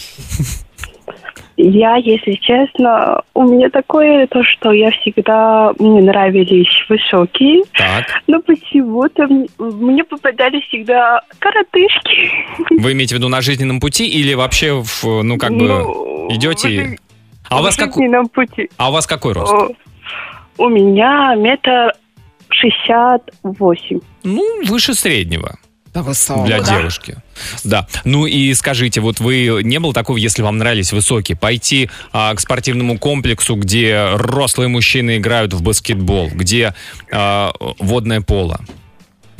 [1.56, 8.06] Я, если честно, у меня такое то, что я всегда мне нравились высокие, Так.
[8.26, 12.30] но почему-то мне попадались всегда коротышки.
[12.70, 16.98] Вы имеете в виду на жизненном пути или вообще, в, ну, как бы, Ну, идете...
[17.48, 17.94] А у, вас как...
[18.32, 18.70] пути.
[18.78, 19.52] а у вас какой рост?
[20.56, 21.92] У меня метр
[22.48, 24.00] шестьдесят восемь.
[24.22, 25.58] Ну, выше среднего.
[25.94, 26.02] Да
[26.44, 27.18] для девушки.
[27.64, 27.86] Да.
[28.04, 32.40] Ну и скажите, вот вы не было такого, если вам нравились высокие, пойти а, к
[32.40, 36.74] спортивному комплексу, где рослые мужчины играют в баскетбол, где
[37.12, 38.60] а, водное поло?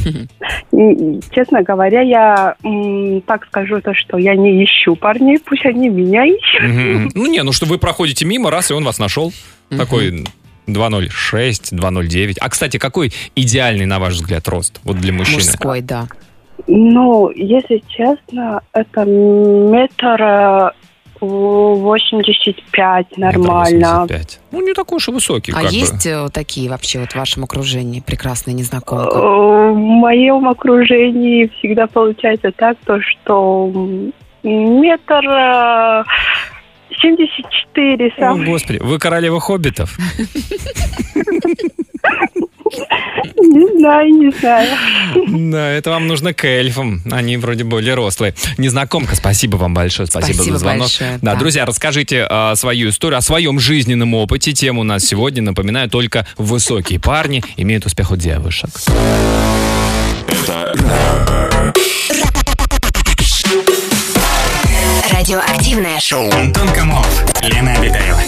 [1.35, 2.55] Честно говоря, я
[3.27, 7.12] так скажу то, что я не ищу парней, пусть они меня ищут.
[7.15, 9.33] Ну не, ну что вы проходите мимо, раз, и он вас нашел.
[9.71, 10.25] Такой
[10.67, 12.38] 206, 209.
[12.41, 15.38] А, кстати, какой идеальный, на ваш взгляд, рост вот для мужчины?
[15.38, 16.09] Мужской, да.
[16.67, 20.73] Ну, если честно, это метр
[21.22, 24.00] э, восемьдесят пять нормально.
[24.06, 24.40] 85.
[24.50, 25.52] Ну, не такой уж и высокий.
[25.52, 25.70] А как бы.
[25.70, 29.16] есть э, такие вообще вот в вашем окружении прекрасная незнакомка?
[29.16, 33.70] Э, В моем окружении всегда получается так, то, что
[34.42, 36.04] метр э,
[37.00, 38.44] семьдесят четыре О, сам.
[38.44, 39.96] господи, вы королева хоббитов?
[43.37, 44.68] Не знаю, не знаю.
[45.52, 47.02] Да, это вам нужно к эльфам.
[47.11, 48.35] Они вроде более рослые.
[48.58, 50.06] Незнакомка, спасибо вам большое.
[50.06, 50.80] Спасибо, Спасибо за звонок.
[50.82, 51.38] большое, да, да.
[51.38, 54.52] друзья, расскажите а, свою историю о своем жизненном опыте.
[54.52, 58.70] Тема у нас сегодня, напоминаю, только высокие парни имеют успех у девушек.
[65.11, 66.30] Радиоактивное шоу.
[66.32, 68.18] Антон Камолов, Лена Обитаева.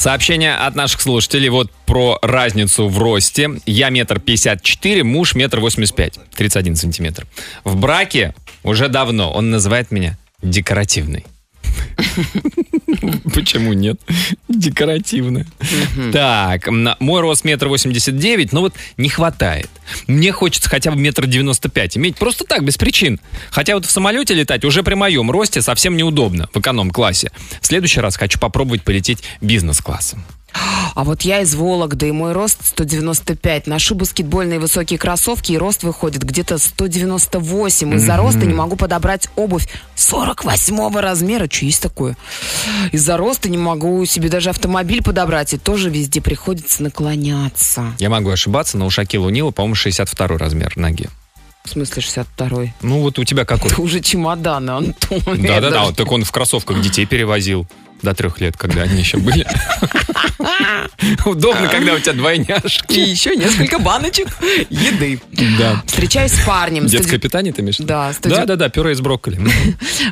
[0.00, 3.50] Сообщение от наших слушателей вот про разницу в росте.
[3.66, 7.26] Я метр пятьдесят четыре, муж метр восемьдесят пять, 31 сантиметр.
[7.64, 11.26] В браке уже давно он называет меня декоративный.
[13.34, 14.00] Почему нет?
[14.48, 15.46] Декоративно.
[16.12, 19.70] Так, мой рост метр восемьдесят девять, но вот не хватает.
[20.06, 23.20] Мне хочется хотя бы метр девяносто пять иметь просто так, без причин.
[23.50, 27.30] Хотя вот в самолете летать уже при моем росте совсем неудобно в эконом-классе.
[27.60, 30.24] В следующий раз хочу попробовать полететь бизнес-классом.
[30.52, 33.66] А вот я из Вологды, и мой рост 195.
[33.66, 37.94] Ношу баскетбольные высокие кроссовки, и рост выходит где-то 198.
[37.94, 41.48] Из-за роста не могу подобрать обувь 48 размера.
[41.50, 42.16] Что есть такое?
[42.92, 47.94] Из-за роста не могу себе даже автомобиль подобрать, и тоже везде приходится наклоняться.
[47.98, 51.08] Я могу ошибаться, но у Шакила Унила, по-моему, 62 размер ноги.
[51.64, 52.72] В смысле 62-й?
[52.80, 53.70] Ну вот у тебя какой?
[53.70, 55.20] Это уже чемоданы, Антон.
[55.26, 57.66] Да-да-да, так он в кроссовках детей перевозил.
[58.02, 59.46] До трех лет, когда они еще были.
[61.24, 62.98] Удобно, когда у тебя И двойняшки.
[62.98, 64.28] еще несколько баночек
[64.70, 65.20] еды.
[65.58, 65.82] Да.
[65.86, 66.86] Встречаюсь с парнем.
[66.86, 67.78] Детское 100 питание ты имеешь?
[67.78, 67.88] виду?
[67.88, 69.40] Да, 100 Да-да-да, пюре из брокколи.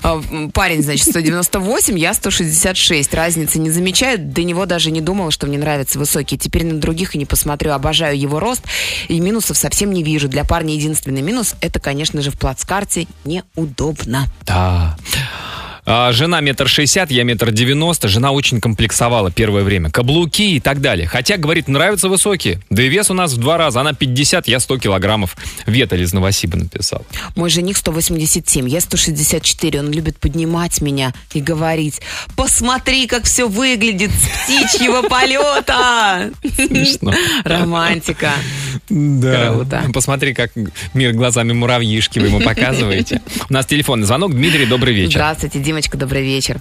[0.03, 0.21] А,
[0.53, 3.15] Парень, значит, 198, я 166.
[3.15, 4.19] Разницы не замечаю.
[4.19, 6.39] До него даже не думала, что мне нравятся высокие.
[6.39, 7.73] Теперь на других и не посмотрю.
[7.73, 8.63] Обожаю его рост.
[9.09, 10.29] И минусов совсем не вижу.
[10.29, 14.27] Для парня единственный минус– это, конечно же, в плацкарте неудобно.
[14.47, 14.97] Да.
[15.91, 18.09] А, жена метр шестьдесят, я метр девяносто.
[18.09, 19.91] Жена очень комплексовала первое время.
[19.91, 21.09] Каблуки и так далее.
[21.09, 22.61] Хотя, говорит, нравятся высокие.
[22.69, 23.81] Да и вес у нас в два раза.
[23.81, 25.35] Она 50, я 100 килограммов.
[25.65, 27.07] Веталь из Новосиба написал.
[27.37, 29.81] Мой жених 187, я 164.
[29.81, 32.03] Он любит поднимать меня и говорить,
[32.37, 36.31] посмотри, как все выглядит с птичьего полета.
[36.55, 37.15] Смешно.
[37.45, 38.33] Романтика.
[38.91, 39.53] Да.
[39.53, 39.85] Круто.
[39.95, 40.51] Посмотри, как
[40.93, 43.23] мир глазами муравьишки вы ему показываете.
[43.49, 44.33] У нас телефонный звонок.
[44.35, 45.13] Дмитрий, добрый вечер.
[45.13, 46.61] Здравствуйте, Димочка, добрый вечер.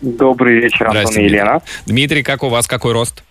[0.00, 1.62] Добрый вечер, Антон и Елена.
[1.86, 3.22] Дмитрий, как у вас, какой рост?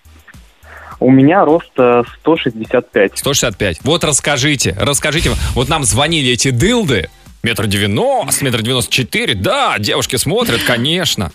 [1.02, 3.18] У меня рост э, 165.
[3.18, 3.80] 165.
[3.84, 5.32] Вот расскажите, расскажите.
[5.54, 7.10] Вот нам звонили эти дылды.
[7.44, 9.36] Метр девяносто, метр девяносто четыре.
[9.36, 11.34] Да, девушки смотрят, конечно.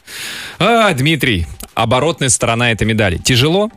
[0.58, 3.18] А, Дмитрий, оборотная сторона этой медали.
[3.18, 3.70] Тяжело?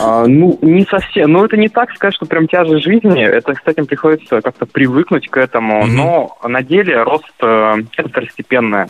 [0.00, 1.32] А, ну, не совсем.
[1.32, 3.22] Ну, это не так сказать, что прям тяжесть жизни.
[3.22, 5.84] Это, этим приходится как-то привыкнуть к этому.
[5.84, 5.96] Мгм.
[5.96, 8.88] Но на деле рост э, это второстепенное.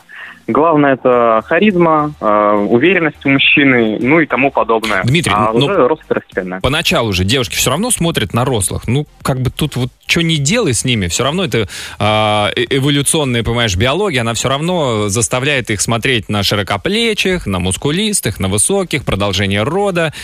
[0.49, 5.03] Главное это харизма, э, уверенность у мужчины, ну и тому подобное.
[5.05, 6.61] Дмитрий, а ну- уже рост второстепенное.
[6.61, 8.89] Поначалу же девушки все равно смотрят на рослых.
[8.89, 12.65] Ну, как бы тут вот что не делай с ними, все равно это а, э-
[12.71, 19.05] эволюционная, понимаешь, биология, она все равно заставляет их смотреть на широкоплечих, на мускулистых, на высоких,
[19.05, 20.15] продолжение рода,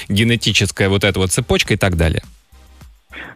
[0.64, 2.22] генетическая вот эта вот цепочка и так далее.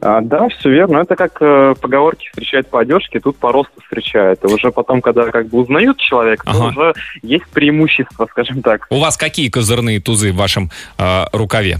[0.01, 0.99] А, да, все верно.
[0.99, 4.43] Это как э, поговорки встречают по одежке, тут по росту встречают.
[4.45, 6.67] И уже потом, когда как бы узнают человека, то Ага.
[6.69, 8.87] уже есть преимущество, скажем так.
[8.91, 11.79] У вас какие козырные тузы в вашем а, рукаве?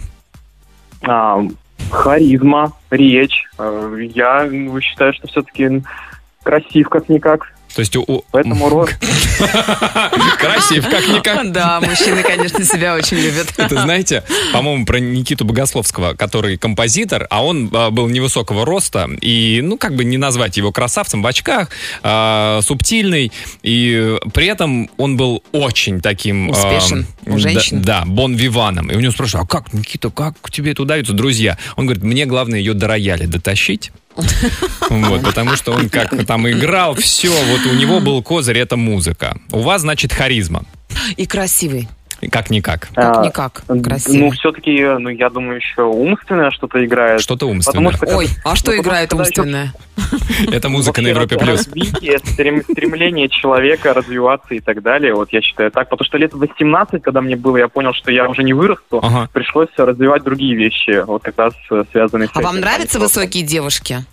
[1.03, 1.41] А,
[1.91, 3.45] харизма, речь.
[3.59, 5.83] Э, Я ну, считаю, что все-таки
[6.43, 7.53] красив как-никак.
[7.75, 8.25] То есть у...
[8.31, 8.95] Поэтому рост...
[10.39, 11.53] Красив, как-никак.
[11.53, 13.53] Да, мужчины, конечно, себя очень любят.
[13.57, 19.61] Это знаете, по-моему, про Никиту Богословского, который композитор, а он а, был невысокого роста, и,
[19.63, 21.71] ну, как бы не назвать его красавцем в очках,
[22.03, 23.33] а, субтильный,
[23.63, 26.51] и при этом он был очень таким...
[26.51, 27.83] а, Успешен у да- женщин.
[27.83, 28.91] Да, бон виваном.
[28.91, 31.13] И у него спрашивают, а как, Никита, как тебе это удается?
[31.13, 31.59] Друзья.
[31.77, 33.93] Он говорит, мне главное ее до рояля дотащить.
[34.91, 39.39] Вот, потому что он как там играл, все, вот у него был козырь, это музыка.
[39.53, 40.65] У вас, значит, харизма.
[41.17, 41.89] И красивый.
[42.31, 42.89] Как-никак.
[42.95, 43.63] Как-никак.
[43.69, 44.19] А, Красивый.
[44.19, 47.21] Ну, все-таки, ну, я думаю, еще умственное что-то играет.
[47.21, 47.93] Что-то Потому умственное.
[47.93, 49.73] что Ой, а что Ну, потому играет умственное?
[50.53, 51.63] Это музыка на Европе плюс.
[51.63, 55.15] Стремление человека развиваться и так далее.
[55.15, 55.89] Вот я считаю так.
[55.89, 59.03] Потому что лет 18, когда мне было, я понял, что я уже не вырасту.
[59.33, 64.05] Пришлось развивать другие вещи, вот как раз э, связанные с А вам нравятся высокие девушки?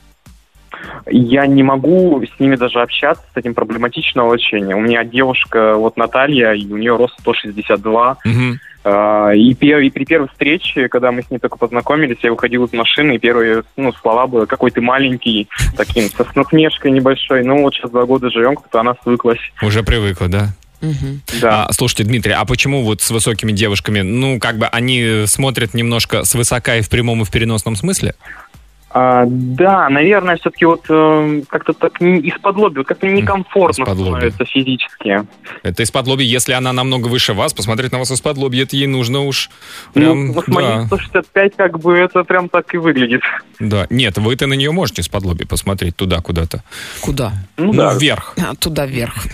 [1.07, 4.73] Я не могу с ними даже общаться, с этим проблематично очень.
[4.73, 8.17] У меня девушка, вот Наталья, и у нее рост 162.
[8.25, 8.59] Мгм.
[8.87, 12.65] А, И, пе- и при первой встрече, когда мы с ней только познакомились, я выходил
[12.65, 17.43] из машины, и первые ну, слова были «какой ты маленький», таким, со с насмешкой небольшой.
[17.43, 19.39] Ну, вот сейчас два года живем, как-то она свыклась.
[19.63, 20.49] Уже привыкла, да?
[20.81, 21.21] Мгм.
[21.41, 21.65] Да.
[21.65, 26.23] А, слушайте, Дмитрий, а почему вот с высокими девушками, ну, как бы они смотрят немножко
[26.23, 28.13] свысока и в прямом, и в переносном смысле?
[28.97, 34.09] А, да, наверное, все-таки вот э, как-то так из-под лоби, вот как-то некомфортно Из-под лоби.
[34.11, 35.23] становится физически.
[35.63, 38.87] Это из-под лоби, если она намного выше вас, посмотреть на вас из-под лоби, это ей
[38.87, 39.49] нужно уж
[39.95, 43.19] Ну, прям, вот мои да, 165 как бы это прям так и выглядит.
[43.59, 43.85] да.
[43.89, 46.63] Нет, вы-то на нее можете из-под лоби посмотреть туда куда-то.
[47.01, 47.33] Куда?
[47.57, 47.93] Ну, Ну, да.
[47.95, 48.33] вверх.
[48.37, 49.25] А, Туда вверх.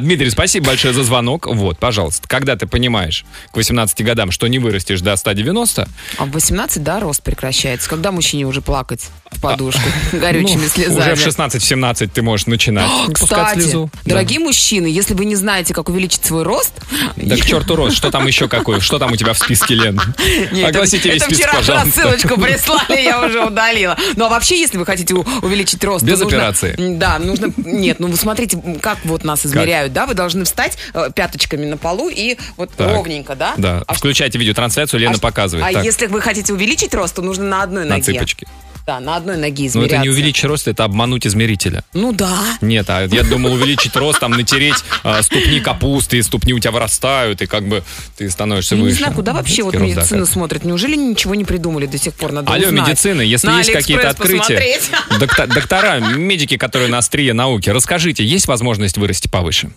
[0.00, 1.46] Дмитрий, спасибо большое за звонок.
[1.46, 5.86] Вот, пожалуйста, когда ты понимаешь к 18 годам, что не вырастешь до 190,
[6.16, 7.89] А в 18, да, рост прекращается.
[7.90, 9.80] Когда мужчине уже плакать в подушку
[10.12, 11.12] горючими ну, слезами?
[11.12, 13.90] уже в 16-17 ты можешь начинать Кстати, слезу.
[14.04, 14.10] Да.
[14.12, 16.72] дорогие мужчины, если вы не знаете, как увеличить свой рост...
[17.16, 18.80] Да к черту рост, что там еще какой?
[18.80, 20.00] Что там у тебя в списке, Лен?
[20.52, 23.96] Нет, Огласите это, весь это список, вчера рассылочку прислали, я уже удалила.
[24.16, 26.04] Ну, а вообще, если вы хотите увеличить рост...
[26.04, 26.74] Без нужно- операции.
[26.96, 27.52] Да, нужно...
[27.56, 30.06] Нет, ну вы смотрите, как вот нас измеряют, да?
[30.06, 32.92] Вы должны встать э, пяточками на полу и вот Так.
[32.94, 33.54] ровненько, да?
[33.56, 35.66] Да, А, включайте видеотрансляцию, Лена а- показывает.
[35.68, 38.02] а Так, если вы хотите увеличить рост, то нужно на одной на ноге.
[38.02, 38.46] цыпочки.
[38.86, 39.96] Да, на одной ноге Но измеряться.
[39.96, 41.84] это не увеличить рост, это обмануть измерителя.
[41.94, 42.38] Ну да.
[42.60, 46.72] Нет, а я думал увеличить рост, там натереть а, ступни капусты, и ступни у тебя
[46.72, 47.82] вырастают, и как бы
[48.16, 48.92] ты становишься Я выше.
[48.94, 50.64] не знаю, куда вообще вот да, смотрят.
[50.64, 52.32] Неужели ничего не придумали до сих пор?
[52.32, 52.88] Надо Алло, узнать.
[52.88, 54.90] медицина, если На есть какие-то открытия, посмотреть.
[55.20, 59.70] докто- доктора, медики, которые на острие науки, расскажите, есть возможность вырасти повыше?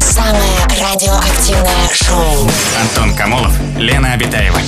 [0.00, 2.50] Самое радиоактивное шоу.
[2.80, 4.60] Антон Камолов, Лена Обитаева.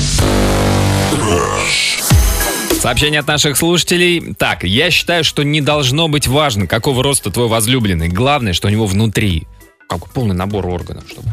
[2.80, 4.34] Сообщение от наших слушателей.
[4.34, 8.08] Так, я считаю, что не должно быть важно, какого роста твой возлюбленный.
[8.08, 9.46] Главное, что у него внутри.
[9.88, 11.04] Как полный набор органов.
[11.08, 11.28] Чтобы.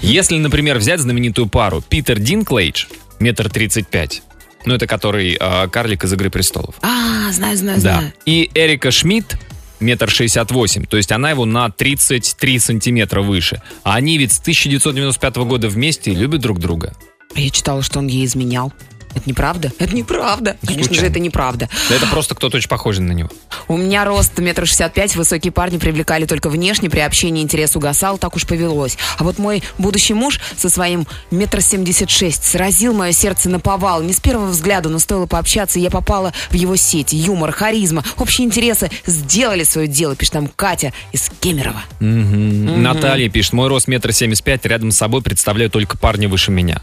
[0.00, 2.86] Если, например, взять знаменитую пару Питер Динклейдж,
[3.18, 4.22] метр тридцать пять,
[4.64, 6.76] ну это который э, карлик из «Игры престолов».
[6.82, 7.94] А, знаю, знаю, Да.
[7.98, 8.12] знаю.
[8.26, 9.38] И Эрика Шмидт,
[9.80, 13.60] метр шестьдесят восемь, то есть она его на 33 сантиметра выше.
[13.82, 16.94] А они ведь с 1995 года вместе и любят друг друга.
[17.34, 18.72] Я читала, что он ей изменял.
[19.14, 19.72] Это неправда?
[19.78, 20.56] Это неправда.
[20.66, 21.68] Конечно же, это неправда.
[21.88, 23.30] Да это просто кто-то очень похожий на него.
[23.68, 28.18] У меня рост метр шестьдесят пять, высокие парни привлекали только внешне, при общении интерес угасал,
[28.18, 28.96] так уж повелось.
[29.18, 34.02] А вот мой будущий муж со своим метр семьдесят шесть сразил мое сердце на повал.
[34.02, 37.12] Не с первого взгляда, но стоило пообщаться, и я попала в его сеть.
[37.12, 41.82] Юмор, харизма, общие интересы сделали свое дело, пишет там Катя из Кемерово.
[42.00, 46.82] Наталья пишет, мой рост метр семьдесят пять, рядом с собой представляю только парня выше меня.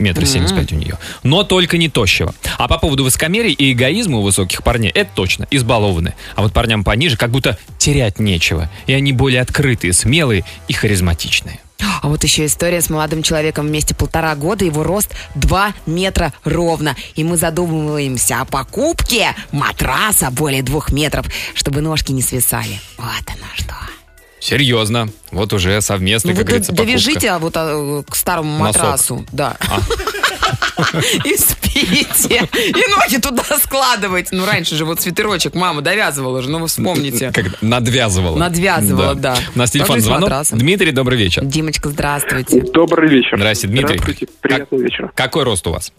[0.00, 0.98] Метр семьдесят пять у нее.
[1.22, 2.34] Но только не тощего.
[2.58, 6.14] А по поводу высокомерия и эгоизма у высоких парней, это точно, избалованы.
[6.34, 8.70] А вот парням пониже как будто терять нечего.
[8.86, 11.60] И они более открытые, смелые и харизматичные.
[12.02, 16.96] А вот еще история с молодым человеком вместе полтора года, его рост 2 метра ровно.
[17.14, 22.80] И мы задумываемся о покупке матраса более двух метров, чтобы ножки не свисали.
[22.96, 23.74] Вот оно что.
[24.40, 25.08] Серьезно.
[25.30, 28.82] Вот уже совместно, Ну, как вы говорится, довяжите а, вот а, к старому Носок.
[28.82, 29.26] матрасу.
[29.32, 29.56] Да.
[31.24, 32.48] И спите.
[32.54, 34.28] И ноги туда складывать.
[34.32, 37.30] Ну, раньше же вот свитерочек мама довязывала же, ну вы вспомните.
[37.32, 38.36] Как надвязывала.
[38.36, 39.36] Надвязывала, да.
[39.54, 40.22] У нас телефон звонок.
[40.22, 40.58] матрасом.
[40.58, 41.44] Дмитрий, добрый вечер.
[41.44, 42.62] Димочка, здравствуйте.
[42.62, 43.36] Добрый вечер.
[43.36, 43.98] Здрасте, Дмитрий.
[43.98, 44.26] Здравствуйте.
[44.40, 45.12] Приятного вечера.
[45.14, 45.92] Какой рост у вас?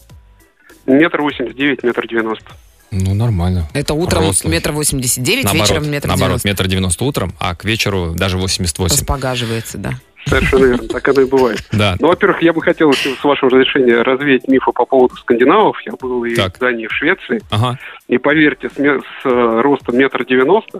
[0.86, 2.46] Метр восемьдесят девять, метр девяносто.
[2.92, 3.66] Ну, нормально.
[3.74, 4.52] Это утром Рослый.
[4.52, 6.48] метр восемьдесят девять, вечером метр наоборот, девяносто.
[6.48, 8.94] метр девяносто утром, а к вечеру даже 88.
[8.96, 9.92] Распогаживается, да.
[10.26, 11.64] Совершенно верно, так оно и бывает.
[11.72, 11.96] Да.
[11.98, 15.76] Ну, во-первых, я бы хотел, с вашего разрешения, развеять мифы по поводу скандинавов.
[15.84, 16.56] Я был и Так.
[16.56, 17.42] в Дании, и в Швеции.
[17.50, 17.76] Ага.
[18.06, 20.78] И поверьте, с, с э, ростом метр девяносто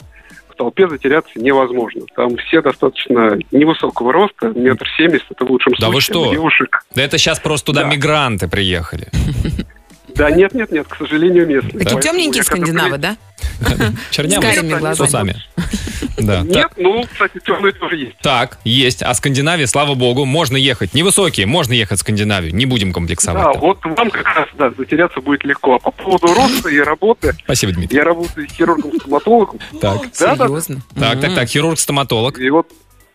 [0.48, 2.02] в толпе затеряться невозможно.
[2.14, 6.04] Там все достаточно невысокого роста, метр семьдесят, это в лучшем Да вы случае.
[6.14, 6.28] что?
[6.28, 6.84] У Девушек.
[6.94, 7.88] Да это сейчас просто туда Да.
[7.88, 9.08] мигранты приехали.
[10.14, 11.72] Да, нет, нет, нет, к сожалению, местные.
[11.72, 13.16] Такие Поэтому темненькие скандинавы, да?
[14.10, 15.36] Чернявые С усами.
[16.18, 16.42] Да.
[16.42, 18.16] Нет, ну, кстати, темные тоже есть.
[18.22, 19.02] Так, есть.
[19.02, 20.94] А Скандинавия, слава богу, можно ехать.
[20.94, 22.54] Невысокие, можно ехать в Скандинавию.
[22.54, 23.42] Не будем комплексовать.
[23.42, 23.60] Да, там.
[23.60, 25.76] вот вам как раз, да, затеряться будет легко.
[25.76, 27.96] А по поводу роста и работы, Спасибо, Дмитрий.
[27.96, 29.58] я работаю хирургом-стоматологом.
[29.80, 30.82] Так, Да, да, Серьезно?
[30.94, 31.48] так, так, так.
[31.48, 32.38] Хирург-стоматолог.
[32.38, 32.68] И вот,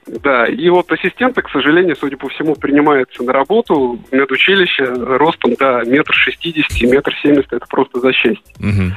[0.08, 5.56] да, и вот ассистенты, к сожалению, судя по всему, принимаются на работу в медучилище ростом
[5.56, 8.44] до метр шестидесяти, метр семьдесят, это просто за счастье.
[8.60, 8.96] Мгм.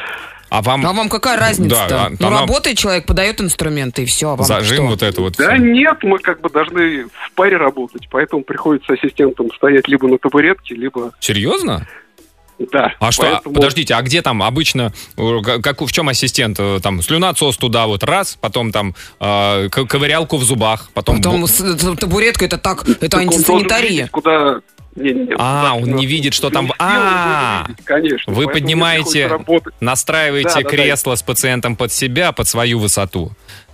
[0.50, 1.88] А вам А вам какая разница-то?
[1.88, 4.30] Да, а- ну, она- работает человек, подает инструменты, и все.
[4.30, 4.86] А вам зажим что?
[4.86, 5.62] вот это вот Да всё?
[5.62, 10.74] нет, мы как бы должны в паре работать, поэтому приходится ассистентам стоять либо на табуретке,
[10.74, 11.12] либо...
[11.20, 11.86] Серьезно?
[12.72, 12.92] Да.
[13.00, 13.22] А что?
[13.22, 16.56] поэтому- Подождите, а где там обычно, э, как, в чем ассистент?
[16.60, 21.16] Э, Там слюнотсос туда вот раз, потом там э, ковырялку в зубах, потом...
[21.16, 23.90] Потом бу- с- с- табуретка, это так, это Так антисанитария.
[23.90, 24.60] видеть, Куда...
[24.96, 27.66] Не-не-не, А, он не видит, что там- А.
[27.84, 28.32] Конечно.
[28.32, 29.38] Вы поднимаете,
[29.80, 33.30] настраиваете кресло с пациентом под себя, под свою высоту.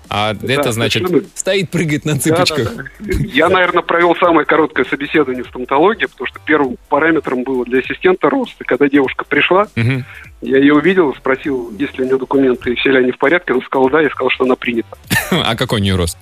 [0.08, 1.28] А это значит, совершенно.
[1.34, 2.76] стоит, прыгает на Да, цыпочках.
[2.76, 3.12] да, да.
[3.32, 8.30] Я, наверное, провел самое короткое собеседование в стоматологии, потому что первым параметром было для ассистента
[8.30, 8.54] рост.
[8.60, 10.04] И когда девушка пришла, Мгм.
[10.42, 13.52] я ее увидел, спросил, есть ли у нее документы, и все ли они в порядке.
[13.52, 14.96] Она сказала да, я сказал, что она принята.
[15.44, 16.16] А какой у нее рост?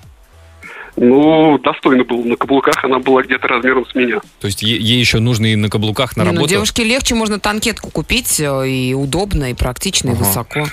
[0.97, 4.21] Ну, достойно было на каблуках, она была где-то размером с меня.
[4.39, 6.49] То есть ей еще нужно и на каблуках на ну, работу?
[6.49, 10.19] девушке легче, можно танкетку купить, э, и удобно, и практично, и Ага.
[10.23, 10.67] высоко.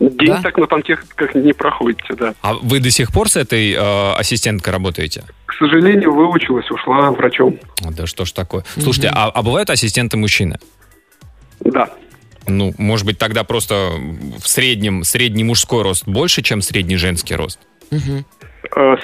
[0.00, 0.42] День Да?
[0.42, 2.34] так на как не проходите, да.
[2.42, 5.24] А вы до сих пор с этой э, ассистенткой работаете?
[5.46, 7.58] К сожалению, выучилась, ушла врачом.
[7.80, 8.64] Да что ж такое?
[8.76, 10.58] Слушайте, а, а бывают ассистенты мужчины?
[11.60, 11.90] Да.
[12.46, 13.92] Ну, может быть, тогда просто
[14.38, 17.58] в среднем средний мужской рост больше, чем средний женский рост?
[17.90, 17.96] Э,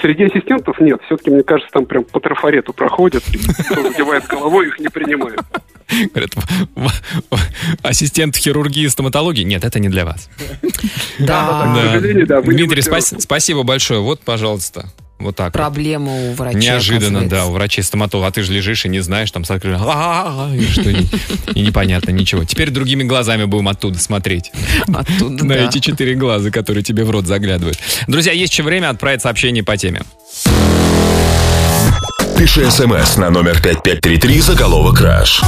[0.01, 0.99] Среди ассистентов нет.
[1.05, 3.23] Все-таки, мне кажется, там прям по трафарету проходят.
[3.23, 5.41] Кто задевает головой, их не принимают.
[6.13, 6.31] Говорят,
[7.83, 9.43] ассистент хирургии и стоматологии?
[9.43, 10.29] Нет, это не для вас.
[11.19, 12.41] Да, да.
[12.41, 12.81] Дмитрий,
[13.19, 13.99] спасибо большое.
[13.99, 14.85] Вот, пожалуйста.
[15.21, 15.47] Вот так.
[15.47, 15.53] вот.
[15.53, 16.57] проблема у врача.
[16.57, 18.27] Неожиданно, да, у врачей стоматолога.
[18.27, 21.05] А ты же лежишь и не знаешь, там с открытым- «А-а-а», и что и-
[21.59, 22.43] непонятно ничего.
[22.45, 24.51] Теперь другими глазами будем оттуда смотреть.
[24.93, 27.77] Оттуда, На эти четыре глаза, которые тебе в рот заглядывают.
[28.07, 30.01] Друзья, есть еще время отправить сообщение по теме.
[32.41, 35.43] Пиши смс на номер 5533 заголовок «Краш».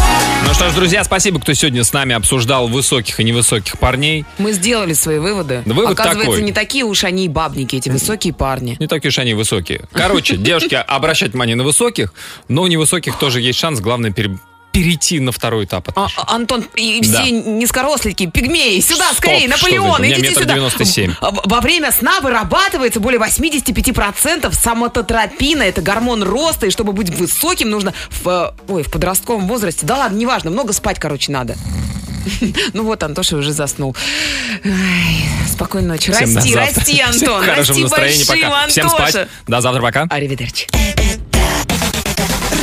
[0.45, 4.25] Ну что ж, друзья, спасибо, кто сегодня с нами обсуждал высоких и невысоких парней.
[4.37, 5.63] Мы сделали свои выводы.
[5.65, 6.43] Да вывод Оказывается, такой.
[6.43, 8.77] не такие уж они и бабники, эти высокие парни.
[8.79, 9.85] Не такие уж они высокие.
[9.91, 12.13] Короче, девушки, обращать внимание на высоких,
[12.47, 13.79] но у невысоких тоже есть шанс.
[13.79, 14.11] Главное,
[14.73, 15.87] перейти на второй этап.
[15.89, 16.25] А, отношений.
[16.27, 17.21] а, Антон, и Да.
[17.21, 20.55] все низкорослики, пигмеи, сюда, Стоп, скорее, Наполеон, идите сюда.
[20.55, 21.13] 97.
[21.21, 27.69] В- Во время сна вырабатывается более 85% самототропина, это гормон роста, и чтобы быть высоким,
[27.69, 27.93] нужно
[28.23, 31.55] в, ой, в подростковом возрасте, да ладно, неважно, много спать, короче, надо.
[32.73, 33.95] Ну вот, Антоша уже заснул.
[35.51, 36.11] Спокойной ночи.
[36.11, 37.43] Всем Расти, расти, Всем Антон.
[37.43, 38.67] хорошего Расти большим, Пока.
[38.67, 39.09] Всем Антоша.
[39.11, 39.27] спать.
[39.47, 39.81] До завтра.
[39.81, 40.07] Пока.
[40.09, 40.67] Аривидерчи.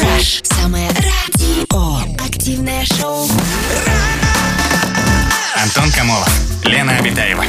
[0.03, 0.41] Раш.
[0.45, 1.99] Самое радио.
[2.25, 3.29] Активное шоу.
[5.63, 6.31] Антон Камолов,
[6.65, 7.45] Лена Обитаева.